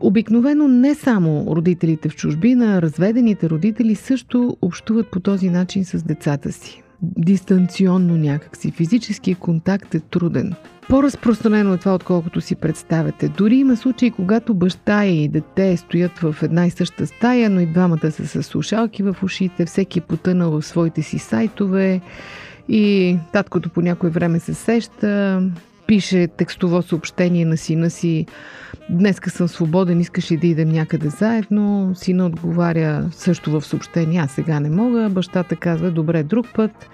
Обикновено 0.00 0.68
не 0.68 0.94
само 0.94 1.46
родителите 1.56 2.08
в 2.08 2.16
чужбина, 2.16 2.82
разведените 2.82 3.50
родители 3.50 3.94
също 3.94 4.56
общуват 4.62 5.10
по 5.10 5.20
този 5.20 5.50
начин 5.50 5.84
с 5.84 6.02
децата 6.02 6.52
си. 6.52 6.83
Дистанционно 7.02 8.16
някакси. 8.16 8.70
Физически 8.70 9.34
контакт 9.34 9.94
е 9.94 10.00
труден. 10.00 10.54
По-разпространено 10.88 11.74
е 11.74 11.78
това, 11.78 11.94
отколкото 11.94 12.40
си 12.40 12.56
представяте. 12.56 13.28
Дори 13.28 13.56
има 13.56 13.76
случаи, 13.76 14.10
когато 14.10 14.54
баща 14.54 15.04
и 15.04 15.28
дете 15.28 15.76
стоят 15.76 16.18
в 16.18 16.36
една 16.42 16.66
и 16.66 16.70
съща 16.70 17.06
стая, 17.06 17.50
но 17.50 17.60
и 17.60 17.66
двамата 17.66 18.10
са 18.10 18.26
с 18.26 18.42
слушалки 18.42 19.02
в 19.02 19.16
ушите, 19.22 19.66
всеки 19.66 19.98
е 19.98 20.02
потънал 20.02 20.50
в 20.50 20.66
своите 20.66 21.02
си 21.02 21.18
сайтове 21.18 22.00
и 22.68 23.16
таткото 23.32 23.70
по 23.70 23.80
някое 23.80 24.10
време 24.10 24.40
се 24.40 24.54
сеща, 24.54 25.42
пише 25.86 26.26
текстово 26.26 26.82
съобщение 26.82 27.44
на 27.44 27.56
сина 27.56 27.90
си 27.90 28.26
Днеска 28.90 29.30
съм 29.30 29.48
свободен, 29.48 30.00
искаш 30.00 30.30
ли 30.32 30.36
да 30.36 30.46
идем 30.46 30.68
някъде 30.68 31.08
заедно? 31.08 31.92
Сина 31.94 32.26
отговаря 32.26 33.08
също 33.12 33.50
в 33.50 33.66
съобщение, 33.66 34.20
аз 34.20 34.30
сега 34.30 34.60
не 34.60 34.70
мога. 34.70 35.08
Бащата 35.08 35.56
казва, 35.56 35.90
добре, 35.90 36.22
друг 36.22 36.46
път. 36.54 36.88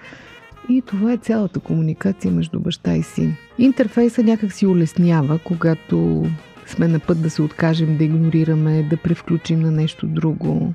И 0.69 0.83
това 0.83 1.13
е 1.13 1.17
цялата 1.17 1.61
комуникация 1.61 2.33
между 2.33 2.61
баща 2.61 2.97
и 2.97 3.03
син. 3.03 3.37
Интерфейса 3.59 4.23
някак 4.23 4.53
си 4.53 4.67
улеснява, 4.67 5.39
когато 5.45 6.27
сме 6.67 6.89
на 6.89 6.99
път 6.99 7.23
да 7.23 7.31
се 7.31 7.43
откажем, 7.43 7.97
да 7.97 8.05
игнорираме, 8.05 8.83
да 8.83 8.97
превключим 8.97 9.61
на 9.61 9.71
нещо 9.71 10.07
друго. 10.07 10.75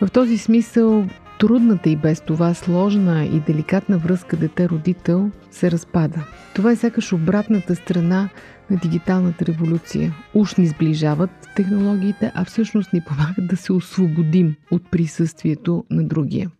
В 0.00 0.10
този 0.10 0.38
смисъл 0.38 1.06
трудната 1.40 1.90
и 1.90 1.96
без 1.96 2.20
това 2.20 2.54
сложна 2.54 3.24
и 3.24 3.40
деликатна 3.40 3.98
връзка 3.98 4.36
дете-родител 4.36 5.30
се 5.50 5.70
разпада. 5.70 6.26
Това 6.54 6.72
е 6.72 6.76
сякаш 6.76 7.12
обратната 7.12 7.76
страна 7.76 8.28
на 8.70 8.76
дигиталната 8.76 9.46
революция. 9.46 10.14
Уж 10.34 10.54
ни 10.54 10.66
сближават 10.66 11.30
технологиите, 11.56 12.32
а 12.34 12.44
всъщност 12.44 12.92
ни 12.92 13.00
помагат 13.00 13.46
да 13.48 13.56
се 13.56 13.72
освободим 13.72 14.54
от 14.70 14.90
присъствието 14.90 15.84
на 15.90 16.04
другия. 16.04 16.50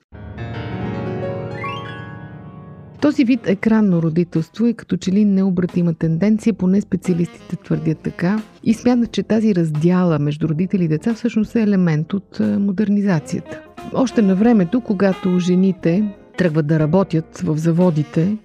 Този 3.01 3.25
вид 3.25 3.41
екранно 3.47 4.03
родителство 4.03 4.67
е 4.67 4.73
като 4.73 4.97
че 4.97 5.13
ли 5.13 5.25
необратима 5.25 5.95
тенденция, 5.95 6.55
поне 6.55 6.81
специалистите 6.81 7.57
твърдят 7.57 7.99
така, 7.99 8.43
и 8.65 8.75
смятат, 8.75 9.13
че 9.13 9.23
тази 9.23 9.55
раздяла 9.55 10.19
между 10.19 10.49
родители 10.49 10.85
и 10.85 10.89
деца 10.89 11.15
всъщност 11.15 11.57
е 11.57 11.63
елемент 11.63 12.13
от 12.13 12.41
модернизацията. 12.41 13.61
Още 13.95 14.23
на 14.23 14.35
времето, 14.35 14.81
когато 14.81 15.39
жените 15.39 16.15
тръгват 16.41 16.67
да 16.67 16.79
работят 16.79 17.39
в 17.39 17.59
заводите, 17.59 18.37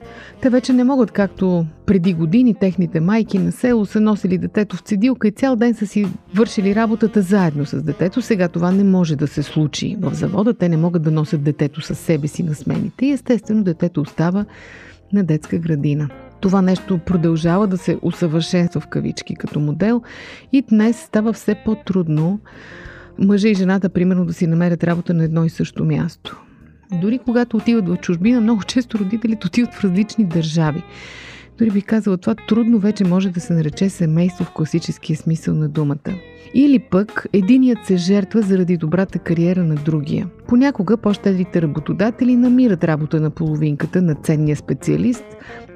те 0.41 0.49
вече 0.49 0.73
не 0.73 0.83
могат, 0.83 1.11
както 1.11 1.65
преди 1.85 2.13
години 2.13 2.53
техните 2.53 2.99
майки 2.99 3.39
на 3.39 3.51
село 3.51 3.85
са 3.85 4.01
носили 4.01 4.37
детето 4.37 4.75
в 4.75 4.79
цедилка 4.79 5.27
и 5.27 5.31
цял 5.31 5.55
ден 5.55 5.73
са 5.73 5.87
си 5.87 6.07
вършили 6.33 6.75
работата 6.75 7.21
заедно 7.21 7.65
с 7.65 7.83
детето. 7.83 8.21
Сега 8.21 8.47
това 8.47 8.71
не 8.71 8.83
може 8.83 9.15
да 9.15 9.27
се 9.27 9.43
случи 9.43 9.97
в 9.99 10.13
завода. 10.13 10.53
Те 10.53 10.69
не 10.69 10.77
могат 10.77 11.03
да 11.03 11.11
носят 11.11 11.43
детето 11.43 11.81
със 11.81 11.99
себе 11.99 12.27
си 12.27 12.43
на 12.43 12.55
смените 12.55 13.05
и 13.05 13.11
естествено 13.11 13.63
детето 13.63 14.01
остава 14.01 14.45
на 15.13 15.23
детска 15.23 15.57
градина. 15.57 16.09
Това 16.41 16.61
нещо 16.61 16.99
продължава 17.05 17.67
да 17.67 17.77
се 17.77 17.97
усъвършенства 18.01 18.81
в 18.81 18.87
кавички 18.87 19.35
като 19.35 19.59
модел 19.59 20.01
и 20.51 20.61
днес 20.61 20.99
става 20.99 21.33
все 21.33 21.55
по-трудно 21.65 22.39
мъжа 23.19 23.49
и 23.49 23.55
жената, 23.55 23.89
примерно, 23.89 24.25
да 24.25 24.33
си 24.33 24.47
намерят 24.47 24.83
работа 24.83 25.13
на 25.13 25.23
едно 25.23 25.45
и 25.45 25.49
също 25.49 25.85
място. 25.85 26.41
Дори 26.91 27.19
когато 27.19 27.57
отиват 27.57 27.89
в 27.89 27.97
чужбина, 27.97 28.41
много 28.41 28.63
често 28.63 28.99
родителите 28.99 29.47
отиват 29.47 29.73
в 29.73 29.83
различни 29.83 30.25
държави. 30.25 30.83
Дори 31.57 31.71
би 31.71 31.81
казала, 31.81 32.17
това 32.17 32.35
трудно 32.35 32.79
вече 32.79 33.03
може 33.03 33.29
да 33.29 33.39
се 33.39 33.53
нарече 33.53 33.89
семейство 33.89 34.43
в 34.43 34.53
класическия 34.53 35.17
смисъл 35.17 35.55
на 35.55 35.69
думата. 35.69 36.11
Или 36.53 36.79
пък 36.79 37.25
единият 37.33 37.85
се 37.85 37.97
жертва 37.97 38.41
заради 38.41 38.77
добрата 38.77 39.19
кариера 39.19 39.63
на 39.63 39.75
другия. 39.75 40.29
Понякога 40.47 40.97
по-щедрите 40.97 41.61
работодатели 41.61 42.35
намират 42.35 42.83
работа 42.83 43.19
на 43.19 43.29
половинката 43.29 44.01
на 44.01 44.15
ценния 44.15 44.55
специалист, 44.55 45.25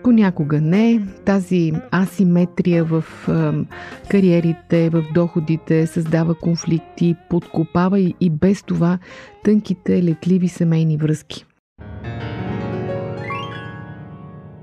понякога 0.04 0.62
не. 0.62 1.02
Тази 1.26 1.72
асиметрия 1.92 2.84
в 2.84 3.04
е, 3.30 3.66
кариерите, 4.10 4.90
в 4.90 5.04
доходите 5.14 5.88
създава 5.88 6.36
конфликти, 6.36 7.16
подкопава 7.30 8.00
и, 8.00 8.16
и 8.22 8.30
без 8.30 8.64
това 8.64 9.00
тънките, 9.44 10.04
летливи 10.04 10.48
семейни 10.48 10.98
връзки. 10.98 11.46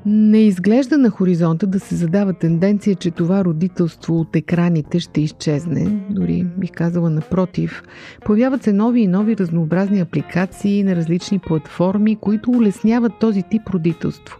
Не 0.08 0.38
изглежда 0.38 0.98
на 0.98 1.10
хоризонта 1.10 1.66
да 1.66 1.80
се 1.80 1.94
задава 1.94 2.32
тенденция, 2.32 2.94
че 2.94 3.10
това 3.10 3.44
родителство 3.44 4.20
от 4.20 4.36
екраните 4.36 5.00
ще 5.00 5.20
изчезне. 5.20 6.00
Дори 6.10 6.46
бих 6.58 6.70
казала 6.72 7.10
напротив. 7.10 7.82
Появяват 8.24 8.62
се 8.62 8.72
нови 8.72 9.00
и 9.00 9.06
нови 9.06 9.36
разнообразни 9.36 10.00
апликации 10.00 10.82
на 10.82 10.96
различни 10.96 11.38
платформи, 11.38 12.16
които 12.16 12.50
улесняват 12.50 13.12
този 13.20 13.42
тип 13.42 13.62
родителство. 13.70 14.38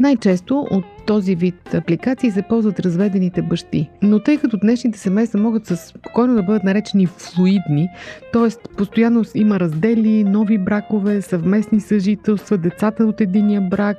Най-често 0.00 0.66
от 0.70 0.84
този 1.06 1.34
вид 1.34 1.74
апликации 1.74 2.30
се 2.30 2.42
ползват 2.42 2.80
разведените 2.80 3.42
бащи. 3.42 3.90
Но 4.02 4.18
тъй 4.18 4.38
като 4.38 4.56
днешните 4.56 4.98
семейства 4.98 5.40
могат 5.40 5.66
спокойно 5.66 6.34
да 6.34 6.42
бъдат 6.42 6.64
наречени 6.64 7.06
флуидни, 7.06 7.88
т.е. 8.32 8.68
постоянно 8.76 9.24
има 9.34 9.60
раздели, 9.60 10.24
нови 10.24 10.58
бракове, 10.58 11.22
съвместни 11.22 11.80
съжителства, 11.80 12.58
децата 12.58 13.04
от 13.04 13.20
единия 13.20 13.60
брак, 13.60 13.96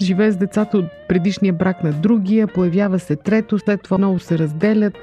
живее 0.00 0.32
с 0.32 0.36
децата 0.36 0.78
от 0.78 0.84
предишния 1.08 1.52
брак 1.52 1.84
на 1.84 1.92
другия, 1.92 2.46
появява 2.46 2.98
се 2.98 3.16
трето, 3.16 3.58
след 3.58 3.82
това 3.82 3.98
много 3.98 4.18
се 4.18 4.38
разделят, 4.38 4.94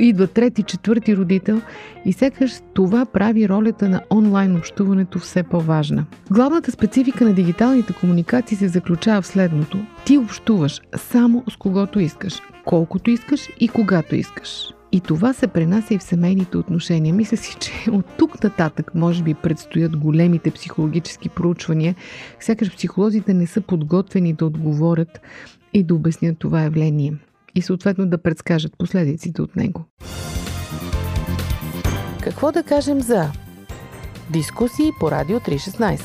идва 0.00 0.26
трети, 0.26 0.62
четвърти 0.62 1.16
родител 1.16 1.60
и 2.04 2.12
сякаш 2.12 2.52
това 2.74 3.06
прави 3.06 3.48
ролята 3.48 3.88
на 3.88 4.02
онлайн 4.10 4.56
общуването 4.56 5.18
все 5.18 5.42
по-важна. 5.42 6.06
Главната 6.30 6.70
специфика 6.70 7.24
на 7.24 7.34
дигиталните 7.34 7.92
комуникации 7.92 8.56
се 8.56 8.68
заключава 8.68 9.22
в 9.22 9.26
следното. 9.26 9.78
Ти 10.04 10.18
общуваш 10.18 10.80
само 10.96 11.44
с 11.50 11.56
когото 11.56 12.00
искаш, 12.00 12.34
колкото 12.64 13.10
искаш 13.10 13.48
и 13.60 13.68
когато 13.68 14.16
искаш. 14.16 14.74
И 14.92 15.00
това 15.00 15.32
се 15.32 15.46
пренася 15.46 15.94
и 15.94 15.98
в 15.98 16.02
семейните 16.02 16.56
отношения. 16.56 17.14
Мисля 17.14 17.36
си, 17.36 17.56
че 17.60 17.90
от 17.90 18.04
тук 18.18 18.44
нататък 18.44 18.94
може 18.94 19.22
би 19.22 19.34
предстоят 19.34 19.96
големите 19.96 20.50
психологически 20.50 21.28
проучвания. 21.28 21.94
Сякаш 22.40 22.76
психолозите 22.76 23.34
не 23.34 23.46
са 23.46 23.60
подготвени 23.60 24.32
да 24.32 24.46
отговорят 24.46 25.20
и 25.72 25.82
да 25.82 25.94
обяснят 25.94 26.38
това 26.38 26.62
явление. 26.62 27.14
И 27.54 27.62
съответно 27.62 28.06
да 28.06 28.18
предскажат 28.18 28.78
последиците 28.78 29.42
от 29.42 29.56
него. 29.56 29.84
Какво 32.22 32.52
да 32.52 32.62
кажем 32.62 33.00
за 33.00 33.28
дискусии 34.30 34.90
по 35.00 35.10
Радио 35.10 35.40
316? 35.40 36.00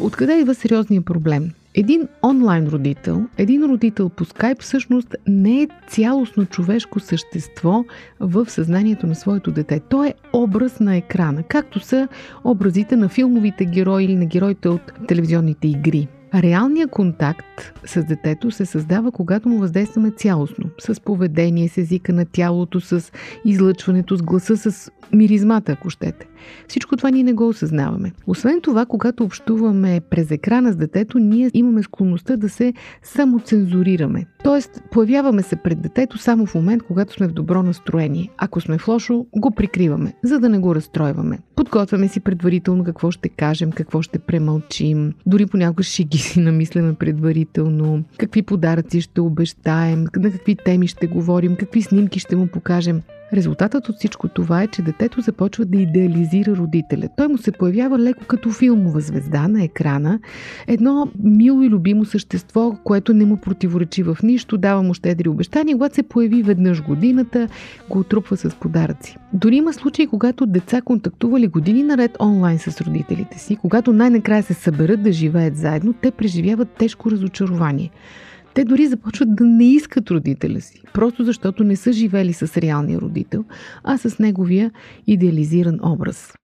Откъде 0.00 0.38
идва 0.38 0.54
сериозния 0.54 1.02
проблем? 1.02 1.50
Един 1.74 2.08
онлайн 2.22 2.66
родител, 2.66 3.26
един 3.38 3.64
родител 3.64 4.08
по 4.08 4.24
скайп 4.24 4.62
всъщност 4.62 5.16
не 5.28 5.62
е 5.62 5.68
цялостно 5.88 6.46
човешко 6.46 7.00
същество 7.00 7.84
в 8.20 8.50
съзнанието 8.50 9.06
на 9.06 9.14
своето 9.14 9.50
дете. 9.50 9.80
Той 9.80 10.08
е 10.08 10.14
образ 10.32 10.80
на 10.80 10.96
екрана, 10.96 11.42
както 11.42 11.80
са 11.80 12.08
образите 12.44 12.96
на 12.96 13.08
филмовите 13.08 13.64
герои 13.64 14.04
или 14.04 14.16
на 14.16 14.26
героите 14.26 14.68
от 14.68 14.92
телевизионните 15.08 15.68
игри. 15.68 16.08
Реалният 16.34 16.90
контакт 16.90 17.72
с 17.86 18.04
детето 18.04 18.50
се 18.50 18.66
създава, 18.66 19.12
когато 19.12 19.48
му 19.48 19.58
въздействаме 19.58 20.10
цялостно. 20.10 20.64
С 20.78 21.00
поведение, 21.00 21.68
с 21.68 21.78
езика 21.78 22.12
на 22.12 22.24
тялото, 22.24 22.80
с 22.80 23.12
излъчването, 23.44 24.16
с 24.16 24.22
гласа, 24.22 24.56
с 24.56 24.90
миризмата, 25.12 25.72
ако 25.72 25.90
щете. 25.90 26.26
Всичко 26.68 26.96
това 26.96 27.10
ние 27.10 27.22
не 27.22 27.32
го 27.32 27.48
осъзнаваме. 27.48 28.12
Освен 28.26 28.60
това, 28.60 28.86
когато 28.86 29.24
общуваме 29.24 30.00
през 30.10 30.30
екрана 30.30 30.72
с 30.72 30.76
детето, 30.76 31.18
ние 31.18 31.50
имаме 31.54 31.82
склонността 31.82 32.36
да 32.36 32.48
се 32.48 32.72
самоцензурираме. 33.02 34.26
Тоест, 34.44 34.82
появяваме 34.90 35.42
се 35.42 35.56
пред 35.56 35.80
детето 35.80 36.18
само 36.18 36.46
в 36.46 36.54
момент, 36.54 36.82
когато 36.82 37.12
сме 37.12 37.28
в 37.28 37.32
добро 37.32 37.62
настроение. 37.62 38.30
Ако 38.38 38.60
сме 38.60 38.78
в 38.78 38.88
лошо, 38.88 39.26
го 39.36 39.50
прикриваме, 39.50 40.14
за 40.22 40.40
да 40.40 40.48
не 40.48 40.58
го 40.58 40.74
разстройваме. 40.74 41.38
Подготвяме 41.56 42.08
си 42.08 42.20
предварително 42.20 42.84
какво 42.84 43.10
ще 43.10 43.28
кажем, 43.28 43.72
какво 43.72 44.02
ще 44.02 44.18
премълчим. 44.18 45.12
Дори 45.26 45.46
понякога 45.46 45.82
шиги 45.82 46.18
си 46.18 46.40
намисляме 46.40 46.94
предварително, 46.94 48.04
какви 48.18 48.42
подаръци 48.42 49.00
ще 49.00 49.20
обещаем, 49.20 50.04
на 50.16 50.30
какви 50.30 50.56
теми 50.56 50.86
ще 50.86 51.06
говорим, 51.06 51.56
какви 51.56 51.82
снимки 51.82 52.18
ще 52.18 52.36
му 52.36 52.46
покажем. 52.46 53.02
Резултатът 53.34 53.88
от 53.88 53.96
всичко 53.96 54.28
това 54.28 54.62
е, 54.62 54.66
че 54.66 54.82
детето 54.82 55.20
започва 55.20 55.64
да 55.64 55.78
идеализира 55.78 56.56
родителя. 56.56 57.08
Той 57.16 57.28
му 57.28 57.38
се 57.38 57.52
появява 57.52 57.98
леко 57.98 58.24
като 58.26 58.50
филмова 58.50 59.00
звезда 59.00 59.48
на 59.48 59.62
екрана, 59.64 60.18
едно 60.66 61.08
мило 61.24 61.62
и 61.62 61.68
любимо 61.68 62.04
същество, 62.04 62.76
което 62.84 63.14
не 63.14 63.24
му 63.24 63.36
противоречи 63.36 64.02
в 64.02 64.18
нищо, 64.22 64.58
дава 64.58 64.82
му 64.82 64.94
щедри 64.94 65.28
обещания, 65.28 65.76
когато 65.76 65.94
се 65.94 66.02
появи 66.02 66.42
веднъж 66.42 66.82
годината, 66.82 67.48
го 67.90 67.98
отрупва 67.98 68.36
с 68.36 68.54
подаръци. 68.54 69.16
Дори 69.32 69.56
има 69.56 69.72
случаи, 69.72 70.06
когато 70.06 70.46
деца 70.46 70.80
контактували 70.80 71.46
години 71.46 71.82
наред 71.82 72.16
онлайн 72.20 72.58
с 72.58 72.80
родителите 72.80 73.38
си, 73.38 73.56
когато 73.56 73.92
най-накрая 73.92 74.42
се 74.42 74.54
съберат 74.54 75.02
да 75.02 75.12
живеят 75.12 75.56
заедно, 75.56 75.92
те 75.92 76.10
преживяват 76.10 76.68
тежко 76.68 77.10
разочарование. 77.10 77.90
Те 78.54 78.64
дори 78.64 78.86
започват 78.86 79.36
да 79.36 79.44
не 79.44 79.64
искат 79.64 80.10
родителя 80.10 80.60
си, 80.60 80.82
просто 80.94 81.24
защото 81.24 81.64
не 81.64 81.76
са 81.76 81.92
живели 81.92 82.32
с 82.32 82.60
реалния 82.60 83.00
родител, 83.00 83.44
а 83.84 83.98
с 83.98 84.18
неговия 84.18 84.70
идеализиран 85.06 85.80
образ. 85.82 86.34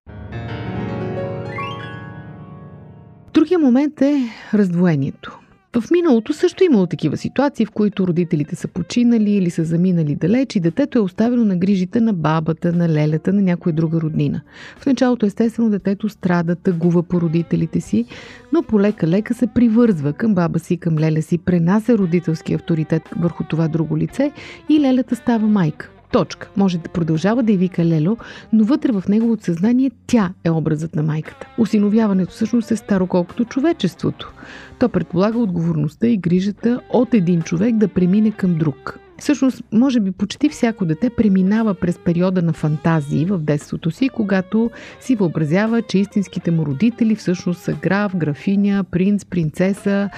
Другия 3.35 3.59
момент 3.59 4.01
е 4.01 4.23
раздвоението. 4.55 5.39
В 5.79 5.91
миналото 5.91 6.33
също 6.33 6.65
имало 6.65 6.87
такива 6.87 7.17
ситуации, 7.17 7.67
в 7.67 7.71
които 7.71 8.07
родителите 8.07 8.57
са 8.57 8.69
починали 8.69 9.31
или 9.31 9.51
са 9.51 9.65
заминали 9.65 10.15
далеч 10.15 10.57
и 10.57 10.61
детето 10.61 10.99
е 10.99 11.01
оставено 11.01 11.45
на 11.45 11.57
грижите 11.57 12.01
на 12.01 12.13
бабата, 12.13 12.73
на 12.73 12.89
лелята, 12.89 13.33
на 13.33 13.43
някоя 13.43 13.73
друга 13.73 14.01
роднина. 14.01 14.41
В 14.79 14.87
началото 14.87 15.27
естествено 15.27 15.71
детето 15.71 16.09
страда, 16.09 16.57
тъгува 16.57 17.03
по 17.03 17.21
родителите 17.21 17.81
си, 17.81 18.05
но 18.53 18.63
полека-лека 18.63 19.35
се 19.35 19.47
привързва 19.47 20.13
към 20.13 20.35
баба 20.35 20.59
си, 20.59 20.77
към 20.77 20.99
леля 20.99 21.23
си, 21.23 21.39
пренася 21.39 21.99
родителски 21.99 22.55
авторитет 22.55 23.03
върху 23.17 23.45
това 23.45 23.69
друго 23.69 23.99
лице 23.99 24.33
и 24.69 24.81
лелята 24.81 25.17
става 25.17 25.47
майка. 25.47 25.91
Точка. 26.13 26.51
Може 26.57 26.79
да 26.79 26.89
продължава 26.89 27.43
да 27.43 27.53
й 27.53 27.57
вика 27.57 27.85
Лело, 27.85 28.17
но 28.53 28.65
вътре 28.65 28.93
в 28.93 29.05
неговото 29.09 29.45
съзнание 29.45 29.91
тя 30.07 30.33
е 30.45 30.51
образът 30.51 30.95
на 30.95 31.03
майката. 31.03 31.47
Осиновяването 31.59 32.33
всъщност 32.33 32.71
е 32.71 32.77
старо 32.77 33.07
колкото 33.07 33.45
човечеството. 33.45 34.33
То 34.79 34.89
предполага 34.89 35.39
отговорността 35.39 36.07
и 36.07 36.17
грижата 36.17 36.81
от 36.93 37.15
един 37.15 37.43
човек 37.43 37.77
да 37.77 37.89
премине 37.89 38.31
към 38.31 38.55
друг. 38.55 38.99
Всъщност, 39.21 39.63
може 39.73 40.01
би 40.01 40.11
почти 40.11 40.49
всяко 40.49 40.85
дете 40.85 41.11
преминава 41.11 41.75
през 41.75 41.99
периода 41.99 42.43
на 42.43 42.53
фантазии 42.53 43.25
в 43.25 43.39
детството 43.39 43.91
си, 43.91 44.09
когато 44.09 44.71
си 45.01 45.17
въобразява, 45.17 45.83
че 45.83 45.99
истинските 45.99 46.51
му 46.51 46.67
родители 46.67 47.15
всъщност 47.15 47.61
са 47.61 47.73
граф, 47.73 48.17
графиня, 48.17 48.85
принц, 48.85 49.25
принцеса, 49.25 50.11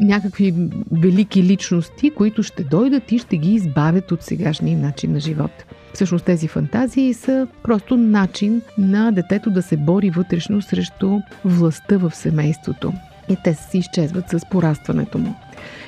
някакви 0.00 0.54
велики 0.92 1.42
личности, 1.42 2.10
които 2.10 2.42
ще 2.42 2.64
дойдат 2.64 3.12
и 3.12 3.18
ще 3.18 3.36
ги 3.36 3.54
избавят 3.54 4.12
от 4.12 4.22
сегашния 4.22 4.78
начин 4.78 5.12
на 5.12 5.20
живот. 5.20 5.64
Всъщност 5.94 6.24
тези 6.24 6.48
фантазии 6.48 7.14
са 7.14 7.46
просто 7.62 7.96
начин 7.96 8.62
на 8.78 9.12
детето 9.12 9.50
да 9.50 9.62
се 9.62 9.76
бори 9.76 10.10
вътрешно 10.10 10.62
срещу 10.62 11.18
властта 11.44 11.96
в 11.96 12.14
семейството. 12.14 12.92
И 13.28 13.36
те 13.44 13.54
си 13.54 13.78
изчезват 13.78 14.30
с 14.30 14.40
порастването 14.50 15.18
му. 15.18 15.34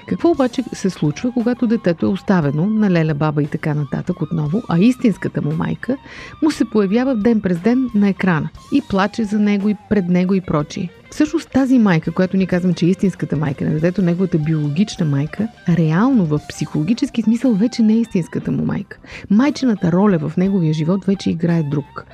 Какво 0.08 0.30
обаче 0.30 0.62
се 0.72 0.90
случва, 0.90 1.32
когато 1.32 1.66
детето 1.66 2.06
е 2.06 2.08
оставено 2.08 2.66
на 2.66 2.90
леля 2.90 3.14
баба 3.14 3.42
и 3.42 3.46
така 3.46 3.74
нататък 3.74 4.22
отново, 4.22 4.62
а 4.68 4.78
истинската 4.78 5.42
му 5.42 5.52
майка 5.52 5.96
му 6.42 6.50
се 6.50 6.64
появява 6.64 7.16
ден 7.16 7.40
през 7.40 7.60
ден 7.60 7.90
на 7.94 8.08
екрана 8.08 8.48
и 8.72 8.82
плаче 8.88 9.24
за 9.24 9.38
него 9.38 9.68
и 9.68 9.76
пред 9.88 10.08
него 10.08 10.34
и 10.34 10.40
прочие. 10.40 10.90
Всъщност 11.10 11.50
тази 11.50 11.78
майка, 11.78 12.12
която 12.12 12.36
ни 12.36 12.46
казвам, 12.46 12.74
че 12.74 12.86
е 12.86 12.88
истинската 12.88 13.36
майка 13.36 13.64
на 13.64 13.70
детето, 13.70 14.02
неговата 14.02 14.38
биологична 14.38 15.06
майка, 15.06 15.48
реално 15.68 16.26
в 16.26 16.40
психологически 16.48 17.22
смисъл 17.22 17.54
вече 17.54 17.82
не 17.82 17.92
е 17.92 18.00
истинската 18.00 18.50
му 18.50 18.64
майка. 18.64 18.98
Майчената 19.30 19.92
роля 19.92 20.18
в 20.18 20.36
неговия 20.36 20.74
живот 20.74 21.04
вече 21.04 21.30
играе 21.30 21.62
друг. 21.62 22.04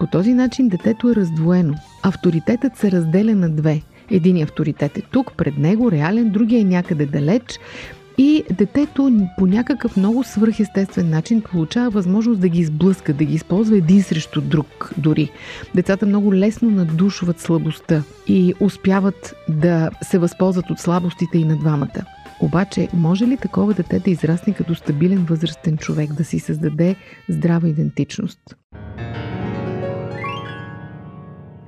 По 0.00 0.06
този 0.06 0.34
начин 0.34 0.68
детето 0.68 1.10
е 1.10 1.14
раздвоено. 1.14 1.74
Авторитетът 2.02 2.76
се 2.76 2.90
разделя 2.90 3.34
на 3.34 3.50
две. 3.50 3.82
Един 4.12 4.42
авторитет 4.42 4.98
е 4.98 5.02
тук, 5.02 5.32
пред 5.36 5.58
него, 5.58 5.90
реален, 5.90 6.30
другия 6.30 6.60
е 6.60 6.64
някъде 6.64 7.06
далеч. 7.06 7.58
И 8.18 8.44
детето 8.58 9.28
по 9.38 9.46
някакъв 9.46 9.96
много 9.96 10.24
свръхестествен 10.24 11.10
начин 11.10 11.40
получава 11.40 11.90
възможност 11.90 12.40
да 12.40 12.48
ги 12.48 12.60
изблъска, 12.60 13.12
да 13.14 13.24
ги 13.24 13.34
използва 13.34 13.76
един 13.76 14.02
срещу 14.02 14.40
друг 14.40 14.92
дори. 14.98 15.30
Децата 15.74 16.06
много 16.06 16.34
лесно 16.34 16.70
надушват 16.70 17.40
слабостта 17.40 18.02
и 18.28 18.54
успяват 18.60 19.34
да 19.48 19.90
се 20.02 20.18
възползват 20.18 20.70
от 20.70 20.78
слабостите 20.78 21.38
и 21.38 21.44
на 21.44 21.56
двамата. 21.56 22.04
Обаче, 22.40 22.88
може 22.94 23.26
ли 23.26 23.36
такова 23.36 23.74
дете 23.74 23.98
да 23.98 24.10
израсне 24.10 24.54
като 24.54 24.74
стабилен 24.74 25.24
възрастен 25.24 25.76
човек, 25.76 26.12
да 26.12 26.24
си 26.24 26.38
създаде 26.38 26.96
здрава 27.28 27.68
идентичност? 27.68 28.56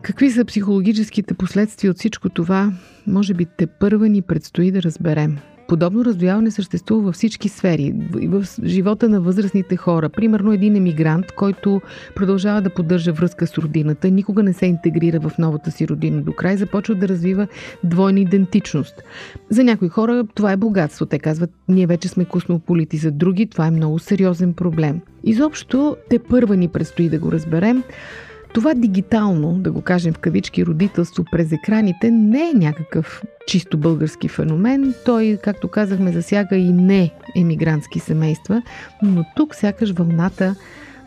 Какви 0.05 0.31
са 0.31 0.45
психологическите 0.45 1.35
последствия 1.35 1.91
от 1.91 1.99
всичко 1.99 2.29
това, 2.29 2.73
може 3.07 3.35
би 3.35 3.47
те 3.59 3.67
първа 3.67 4.09
ни 4.09 4.23
предстои 4.23 4.71
да 4.71 4.83
разберем. 4.83 5.39
Подобно 5.69 6.05
раздвояване 6.05 6.51
съществува 6.51 7.03
във 7.03 7.15
всички 7.15 7.49
сфери. 7.49 7.95
В 8.13 8.45
живота 8.65 9.09
на 9.09 9.21
възрастните 9.21 9.77
хора. 9.77 10.09
Примерно 10.09 10.53
един 10.53 10.77
емигрант, 10.77 11.33
който 11.33 11.81
продължава 12.15 12.63
да 12.63 12.75
поддържа 12.75 13.13
връзка 13.13 13.47
с 13.47 13.59
родината, 13.59 14.11
никога 14.11 14.43
не 14.43 14.53
се 14.53 14.67
интегрира 14.67 15.21
в 15.21 15.39
новата 15.39 15.71
си 15.71 15.89
родина 15.89 16.23
до 16.23 16.33
край, 16.33 16.57
започва 16.57 16.95
да 16.95 17.09
развива 17.09 17.47
двойна 17.85 18.21
идентичност. 18.21 19.03
За 19.51 19.65
някои 19.65 19.89
хора 19.89 20.27
това 20.35 20.53
е 20.53 20.57
богатство. 20.57 21.07
Те 21.07 21.19
казват, 21.19 21.51
ние 21.69 21.87
вече 21.87 22.09
сме 22.09 22.25
космополити. 22.25 22.97
За 22.97 23.11
други 23.11 23.47
това 23.47 23.67
е 23.67 23.71
много 23.71 23.99
сериозен 23.99 24.53
проблем. 24.53 25.01
Изобщо 25.25 25.97
те 26.11 26.19
първа 26.19 26.57
ни 26.57 26.69
предстои 26.69 27.09
да 27.09 27.19
го 27.19 27.33
разберем. 27.33 27.83
Това 28.55 28.75
дигитално, 28.75 29.53
да 29.53 29.73
го 29.73 29.83
кажем 29.83 30.13
в 30.13 30.19
кавички, 30.19 30.67
родителство 30.67 31.25
през 31.33 31.53
екраните 31.53 32.11
не 32.11 32.51
е 32.51 32.55
някакъв 32.55 33.23
чисто 33.47 33.79
български 33.79 34.29
феномен. 34.29 34.95
Той, 35.05 35.39
както 35.43 35.69
казахме, 35.69 36.13
засяга 36.13 36.57
и 36.57 36.73
не 36.73 37.11
емигрантски 37.37 38.01
семейства, 38.01 38.63
но 39.03 39.25
тук 39.37 39.55
сякаш 39.55 39.93
вълната 39.93 40.55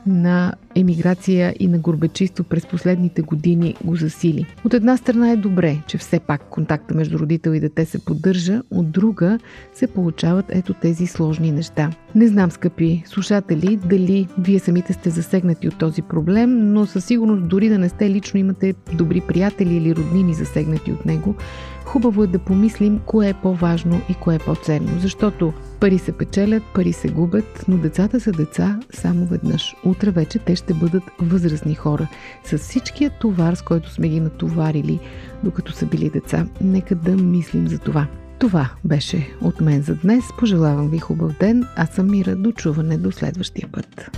на 0.07 0.53
емиграция 0.75 1.55
и 1.59 1.67
на 1.67 1.77
горбечиство 1.77 2.43
през 2.43 2.65
последните 2.65 3.21
години 3.21 3.75
го 3.83 3.95
засили. 3.95 4.45
От 4.65 4.73
една 4.73 4.97
страна 4.97 5.31
е 5.31 5.35
добре, 5.35 5.77
че 5.87 5.97
все 5.97 6.19
пак 6.19 6.49
контакта 6.49 6.95
между 6.95 7.19
родител 7.19 7.51
и 7.51 7.59
дете 7.59 7.85
се 7.85 8.05
поддържа, 8.05 8.61
от 8.71 8.91
друга 8.91 9.39
се 9.73 9.87
получават 9.87 10.45
ето 10.49 10.73
тези 10.73 11.07
сложни 11.07 11.51
неща. 11.51 11.89
Не 12.15 12.27
знам, 12.27 12.51
скъпи 12.51 13.03
слушатели, 13.05 13.79
дали 13.85 14.27
вие 14.39 14.59
самите 14.59 14.93
сте 14.93 15.09
засегнати 15.09 15.67
от 15.67 15.77
този 15.77 16.01
проблем, 16.01 16.73
но 16.73 16.85
със 16.85 17.05
сигурност 17.05 17.47
дори 17.47 17.69
да 17.69 17.77
не 17.77 17.89
сте 17.89 18.09
лично 18.09 18.39
имате 18.39 18.73
добри 18.93 19.21
приятели 19.27 19.75
или 19.75 19.95
роднини 19.95 20.33
засегнати 20.33 20.91
от 20.91 21.05
него, 21.05 21.35
хубаво 21.87 22.23
е 22.23 22.27
да 22.27 22.39
помислим 22.39 22.99
кое 23.05 23.29
е 23.29 23.33
по-важно 23.33 24.01
и 24.09 24.13
кое 24.13 24.35
е 24.35 24.39
по-ценно, 24.39 24.99
защото 24.99 25.53
Пари 25.79 25.99
се 25.99 26.11
печелят, 26.11 26.63
пари 26.73 26.93
се 26.93 27.07
губят, 27.07 27.65
но 27.67 27.77
децата 27.77 28.19
са 28.19 28.31
деца 28.31 28.79
само 28.93 29.25
веднъж. 29.25 29.75
Утре 29.85 30.11
вече 30.11 30.39
те 30.39 30.55
ще 30.55 30.73
бъдат 30.73 31.03
възрастни 31.19 31.75
хора. 31.75 32.07
С 32.43 32.57
всичкия 32.57 33.09
товар, 33.09 33.53
с 33.53 33.61
който 33.61 33.91
сме 33.91 34.09
ги 34.09 34.19
натоварили, 34.19 34.99
докато 35.43 35.71
са 35.71 35.85
били 35.85 36.09
деца, 36.09 36.47
нека 36.61 36.95
да 36.95 37.11
мислим 37.11 37.67
за 37.67 37.79
това. 37.79 38.07
Това 38.39 38.69
беше 38.85 39.29
от 39.41 39.61
мен 39.61 39.81
за 39.81 39.95
днес. 39.95 40.23
Пожелавам 40.39 40.89
ви 40.89 40.99
хубав 40.99 41.37
ден. 41.39 41.63
Аз 41.75 41.89
съм 41.89 42.11
Мира. 42.11 42.35
До 42.35 42.51
чуване 42.51 42.97
до 42.97 43.11
следващия 43.11 43.67
път. 43.71 44.17